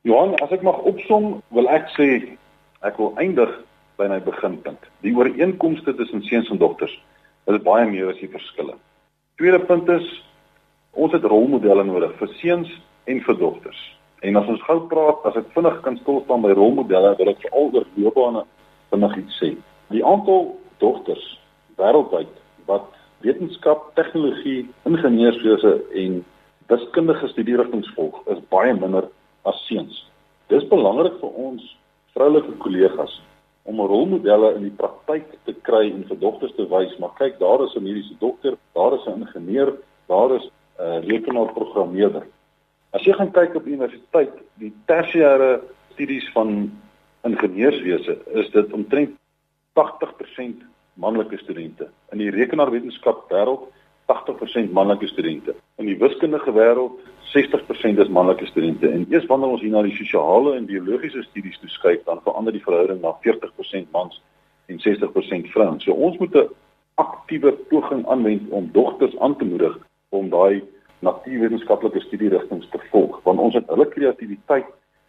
Johan, 0.04 0.36
as 0.44 0.52
ek 0.52 0.62
mag 0.62 0.78
opsom, 0.86 1.42
wil 1.50 1.68
ek 1.68 1.90
sê 1.98 2.38
ek 2.84 3.00
wil 3.00 3.18
eindig 3.18 3.50
by 3.98 4.08
my 4.08 4.20
beginpunt. 4.20 4.82
Die 5.02 5.16
ooreenkomste 5.18 5.96
tussen 5.96 6.22
seuns 6.22 6.50
en 6.52 6.58
dogters 6.58 6.94
is 7.48 7.64
baie 7.64 7.90
meer 7.90 8.10
as 8.10 8.20
die 8.22 8.30
verskille. 8.30 8.78
Tweede 9.38 9.66
punt 9.66 9.90
is 9.90 10.06
ons 10.94 11.12
het 11.12 11.24
rolmodelle 11.24 11.84
nodig 11.84 12.14
vir 12.20 12.30
seuns 12.38 12.70
en 13.08 13.20
vir 13.20 13.38
dogters. 13.38 13.98
En 14.22 14.36
as 14.36 14.48
ons 14.48 14.62
gou 14.62 14.80
praat, 14.88 15.26
as 15.26 15.36
ek 15.36 15.54
vinnig 15.56 15.82
kan 15.82 15.98
stil 15.98 16.22
staan 16.22 16.42
by 16.42 16.54
rolmodelle, 16.54 17.18
wil 17.18 17.30
ek 17.30 17.42
veral 17.42 17.74
oor 17.74 17.86
loopbane 17.96 18.46
vinnig 18.96 19.18
iets 19.22 19.40
sê. 19.42 19.52
Die 19.94 20.04
aantal 20.06 20.56
dogters 20.84 21.26
wêreldwyd 21.80 22.32
wat 22.70 22.88
wetenskap, 23.26 23.92
tegnologie, 24.00 24.66
ingenieurswese 24.90 25.78
en 25.94 26.24
wiskundige 26.72 27.28
studierigtinge 27.34 27.92
volg, 27.96 28.20
is 28.34 28.42
baie 28.50 28.74
minder 28.74 29.10
as 29.46 29.60
seuns. 29.70 30.04
Dis 30.50 30.66
belangrik 30.70 31.18
vir 31.22 31.40
ons 31.48 31.64
vroulike 32.16 32.54
kollegas 32.64 33.14
om 33.66 33.82
rolmodelle 33.82 34.54
in 34.60 34.68
die 34.68 34.78
praktyk 34.78 35.26
te 35.48 35.56
kry 35.66 35.88
en 35.90 36.06
vir 36.10 36.20
dogters 36.22 36.54
te 36.58 36.68
wys, 36.70 36.94
maar 37.02 37.16
kyk, 37.18 37.40
daar 37.42 37.64
is 37.66 37.76
'n 37.76 37.84
mediese 37.84 38.16
dokter, 38.20 38.58
daar 38.74 38.94
is 38.94 39.06
'n 39.08 39.22
ingenieur, 39.22 39.74
daar 40.08 40.36
is 40.36 40.46
'n 40.46 40.84
uh, 40.84 41.00
rekenaarprogrammeerder. 41.10 42.24
As 42.94 43.04
jy 43.04 43.14
gaan 43.14 43.32
kyk 43.32 43.56
op 43.56 43.66
universiteit, 43.66 44.34
die 44.54 44.74
tersiêre 44.86 45.62
studies 45.94 46.30
van 46.34 46.72
ingenieurswese, 47.26 48.18
is 48.42 48.50
dit 48.54 48.74
omtrent 48.74 49.16
80% 49.74 50.64
manlike 50.94 51.38
studente. 51.38 51.90
In 52.14 52.22
die 52.24 52.32
rekenaarwetenskap 52.32 53.26
wêreld 53.32 53.66
80% 54.12 54.72
manlike 54.72 55.08
studente. 55.08 55.56
In 55.82 55.90
die 55.90 55.98
wiskundige 55.98 56.54
wêreld 56.54 57.00
60% 57.34 58.00
is 58.00 58.12
manlike 58.14 58.46
studente. 58.46 58.90
En 58.90 59.06
eers 59.10 59.26
wanneer 59.26 59.56
ons 59.58 59.62
hier 59.62 59.74
na 59.74 59.82
die 59.84 59.96
sosiale 59.98 60.56
en 60.56 60.70
biologiese 60.70 61.26
studies 61.26 61.58
toeskyk, 61.64 62.06
dan 62.06 62.22
verander 62.24 62.54
die 62.56 62.64
verhouding 62.64 63.02
na 63.02 63.16
40% 63.26 63.92
mans 63.92 64.22
en 64.72 64.80
60% 64.80 65.52
vrouens. 65.54 65.84
So 65.84 65.92
ons 65.92 66.18
moet 66.18 66.36
'n 66.36 66.50
aktiewe 66.96 67.52
poging 67.52 68.08
aanwend 68.08 68.50
om 68.50 68.70
dogters 68.72 69.18
aan 69.20 69.36
te 69.38 69.46
moedig 69.46 69.78
om 70.10 70.30
daai 70.30 70.64
natuurwetenskaplike 71.00 72.00
studierigtinge 72.00 72.68
te 72.72 72.80
volg, 72.92 73.20
want 73.24 73.40
ons 73.40 73.54
het 73.54 73.68
hulle 73.68 73.88
kreatiwiteit 73.88 74.66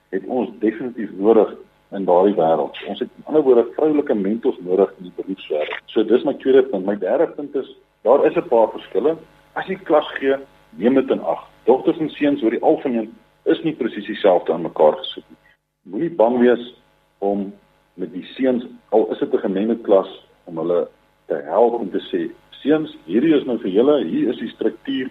het 0.09 0.25
ons 0.27 0.51
definitief 0.59 1.11
nodig 1.13 1.55
in 1.91 2.05
daardie 2.05 2.35
wêreld. 2.35 2.79
Ons 2.89 2.99
het 2.99 3.09
aan 3.09 3.17
die 3.17 3.27
ander 3.27 3.43
woorde 3.43 3.73
vroulike 3.75 4.15
mentors 4.15 4.59
nodig 4.59 4.93
in 4.99 5.05
die 5.05 5.17
beroepswêreld. 5.17 5.83
So 5.87 6.05
dis 6.05 6.25
my 6.25 6.35
tweede 6.35 6.63
punt. 6.63 6.87
My 6.87 6.97
derde 6.99 7.27
punt 7.27 7.55
is 7.55 7.77
Daar 8.07 8.27
is 8.27 8.35
'n 8.35 8.49
paar 8.49 8.71
verskille. 8.71 9.17
As 9.53 9.67
jy 9.67 9.75
klas 9.75 10.09
gee, 10.19 10.37
neem 10.71 10.95
dit 10.95 11.11
in 11.11 11.21
ag. 11.21 11.49
Dogters 11.65 11.99
en 11.99 12.11
seuns 12.11 12.43
oor 12.43 12.51
die 12.51 12.63
algemeen 12.63 13.15
is 13.43 13.63
nie 13.63 13.75
presies 13.75 14.07
dieselfde 14.07 14.53
aan 14.53 14.63
mekaar 14.63 14.97
gesit 14.97 15.25
nie. 15.29 15.39
Moenie 15.83 16.15
bang 16.15 16.39
wees 16.39 16.75
om 17.19 17.53
met 17.95 18.13
die 18.13 18.25
seuns, 18.25 18.67
al 18.89 19.11
is 19.13 19.19
dit 19.19 19.35
'n 19.35 19.39
gemengde 19.39 19.77
klas, 19.77 20.27
om 20.45 20.57
hulle 20.57 20.89
te 21.27 21.35
help 21.35 21.73
om 21.73 21.91
te 21.91 21.99
sê, 21.99 22.31
seuns, 22.51 22.97
hierdie 23.05 23.35
is 23.35 23.45
nou 23.45 23.59
vir 23.59 23.71
julle, 23.71 24.05
hier 24.05 24.29
is 24.29 24.39
die 24.39 24.49
struktuur, 24.49 25.11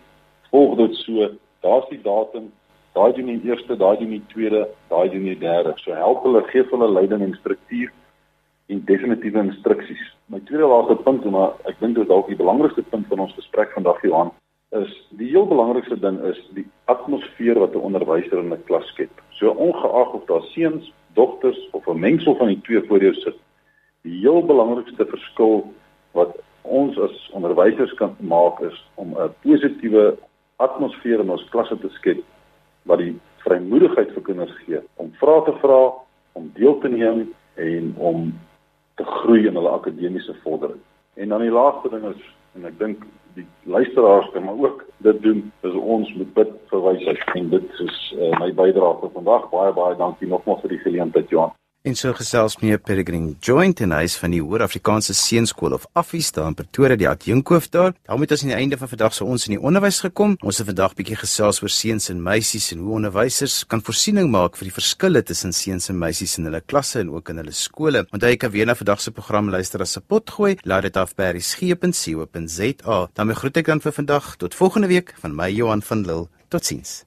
volg 0.50 0.78
dit 0.78 0.96
so, 0.96 1.30
daar's 1.62 1.90
die 1.90 2.02
datum, 2.02 2.52
daai 2.96 3.14
doen 3.14 3.28
die 3.28 3.50
eerste, 3.50 3.76
daai 3.78 3.98
doen 4.00 4.14
die 4.16 4.24
tweede, 4.32 4.66
daai 4.90 5.10
doen 5.12 5.28
die 5.28 5.38
derde. 5.40 5.74
So 5.84 5.94
help 5.94 6.24
hulle, 6.24 6.42
gee 6.52 6.64
hulle 6.72 6.90
leiding 6.92 7.24
en 7.26 7.38
struktuur 7.42 7.92
en 8.72 8.82
definitiewe 8.88 9.44
instruksies. 9.44 10.04
My 10.32 10.40
tweede 10.48 10.70
laaste 10.72 10.96
punt, 11.04 11.26
maar 11.30 11.54
ek 11.70 11.80
dink 11.82 11.98
dit 11.98 12.06
is 12.06 12.10
dalk 12.10 12.32
die 12.32 12.40
belangrikste 12.40 12.86
punt 12.90 13.08
van 13.12 13.26
ons 13.28 13.36
gesprek 13.38 13.74
vandag 13.76 14.00
Johan, 14.08 14.32
is 14.76 14.92
die 15.20 15.28
heel 15.30 15.46
belangrikste 15.48 15.98
ding 16.02 16.18
is 16.28 16.40
die 16.58 16.66
atmosfeer 16.92 17.60
wat 17.62 17.76
'n 17.76 17.86
onderwyser 17.90 18.40
in 18.40 18.54
'n 18.54 18.64
klas 18.68 18.88
skep. 18.94 19.12
So 19.40 19.52
ongeag 19.52 20.14
of 20.14 20.26
daar 20.26 20.46
seuns, 20.56 20.92
dogters 21.14 21.60
of 21.72 21.88
'n 21.88 22.00
mengsel 22.00 22.36
van 22.36 22.48
die 22.48 22.62
twee 22.62 22.82
voor 22.88 23.02
jou 23.02 23.14
sit, 23.14 23.38
die 24.04 24.20
heel 24.20 24.42
belangrikste 24.42 25.06
verskil 25.06 25.74
wat 26.12 26.38
ons 26.62 26.98
as 26.98 27.30
onderwysers 27.34 27.94
kan 27.94 28.16
maak 28.20 28.60
is 28.62 28.78
om 28.96 29.14
'n 29.14 29.34
positiewe 29.44 30.18
atmosfeer 30.56 31.20
in 31.20 31.30
ons 31.30 31.50
klasse 31.50 31.78
te 31.80 31.90
skep 31.90 32.24
wat 32.90 33.02
die 33.02 33.14
vrymoedigheid 33.46 34.14
vir 34.16 34.26
kinders 34.30 34.56
gee 34.64 34.82
om 35.02 35.12
vrae 35.20 35.44
te 35.48 35.56
vra, 35.62 35.82
om 36.38 36.50
deel 36.58 36.80
te 36.84 36.92
neem 36.92 37.26
en 37.62 37.92
om 37.98 38.32
te 39.00 39.06
groei 39.06 39.46
in 39.48 39.58
hulle 39.58 39.74
akademiese 39.76 40.36
vordering. 40.44 40.82
En 41.16 41.30
dan 41.30 41.44
die 41.44 41.54
laaste 41.54 41.92
ding 41.94 42.08
is 42.12 42.24
en 42.56 42.68
ek 42.70 42.80
dink 42.80 43.04
die 43.36 43.46
luisteraars 43.68 44.30
kan 44.32 44.46
maar 44.48 44.60
ook 44.64 44.86
dit 45.04 45.22
doen 45.22 45.42
is 45.68 45.76
ons 45.76 46.14
moet 46.16 46.34
bid 46.34 46.56
vir 46.72 46.84
wysheid. 46.88 47.22
En 47.36 47.50
dit 47.52 47.84
is 47.84 48.00
uh, 48.16 48.32
my 48.40 48.54
bydrae 48.56 48.96
vir 49.02 49.14
vandag. 49.18 49.50
Baie 49.52 49.76
baie 49.76 50.00
dankie 50.00 50.30
nogmaals 50.32 50.64
vir 50.64 50.78
die 50.78 50.84
geleentheid 50.88 51.34
Johan 51.34 51.54
En 51.86 51.94
so 51.94 52.10
gesels 52.18 52.56
meneer 52.58 52.80
Peregrine 52.82 53.36
Joint 53.46 53.78
en 53.86 53.92
hy 53.94 54.08
is 54.08 54.16
van 54.18 54.34
die 54.34 54.40
Hoër-Afrikaanse 54.42 55.14
Seunskool 55.14 55.76
of 55.76 55.84
Affies 55.94 56.32
daar 56.34 56.48
in 56.50 56.58
Pretoria 56.58 56.98
die 56.98 57.08
adjunkhoof 57.12 57.68
daar. 57.70 57.94
daarmee 58.10 58.26
het 58.26 58.34
ons 58.34 58.46
aan 58.48 58.54
die 58.56 58.58
einde 58.58 58.80
van 58.82 58.90
vandag 58.90 59.14
se 59.14 59.24
ons 59.24 59.46
in 59.46 59.54
die 59.54 59.62
onderwys 59.62 60.00
gekom. 60.02 60.34
Ons 60.42 60.58
het 60.58 60.66
vandag 60.72 60.96
bietjie 60.98 61.20
gesels 61.22 61.62
oor 61.62 61.70
seuns 61.70 62.10
en 62.10 62.26
meisies 62.26 62.72
en 62.74 62.82
hoe 62.82 62.98
onderwysers 62.98 63.60
kan 63.70 63.86
voorsiening 63.86 64.34
maak 64.34 64.58
vir 64.58 64.72
die 64.72 64.76
verskille 64.82 65.22
tussen 65.22 65.54
seuns 65.54 65.92
en 65.94 66.02
meisies 66.02 66.38
in 66.42 66.50
hulle 66.50 66.66
klasse 66.66 67.04
en 67.06 67.14
ook 67.14 67.30
in 67.30 67.44
hulle 67.44 67.54
skole. 67.54 68.08
Onthou 68.10 68.34
jy 68.34 68.42
kan 68.42 68.58
weer 68.58 68.66
na 68.66 68.80
vandag 68.82 69.06
se 69.06 69.14
program 69.14 69.54
luister 69.54 69.82
as 69.82 69.96
'n 69.96 70.08
potgooi. 70.10 70.58
Laat 70.66 70.90
dit 70.90 70.98
af 70.98 71.14
by 71.14 71.38
resgep.co.za. 71.38 73.10
Dan 73.14 73.36
groet 73.36 73.58
ek 73.58 73.66
dan 73.66 73.82
vir 73.82 73.92
vandag 73.92 74.36
tot 74.38 74.56
volgende 74.56 74.88
week 74.88 75.14
van 75.22 75.36
my 75.36 75.52
Johan 75.52 75.84
van 75.84 76.02
Lille. 76.02 76.30
Totsiens. 76.50 77.06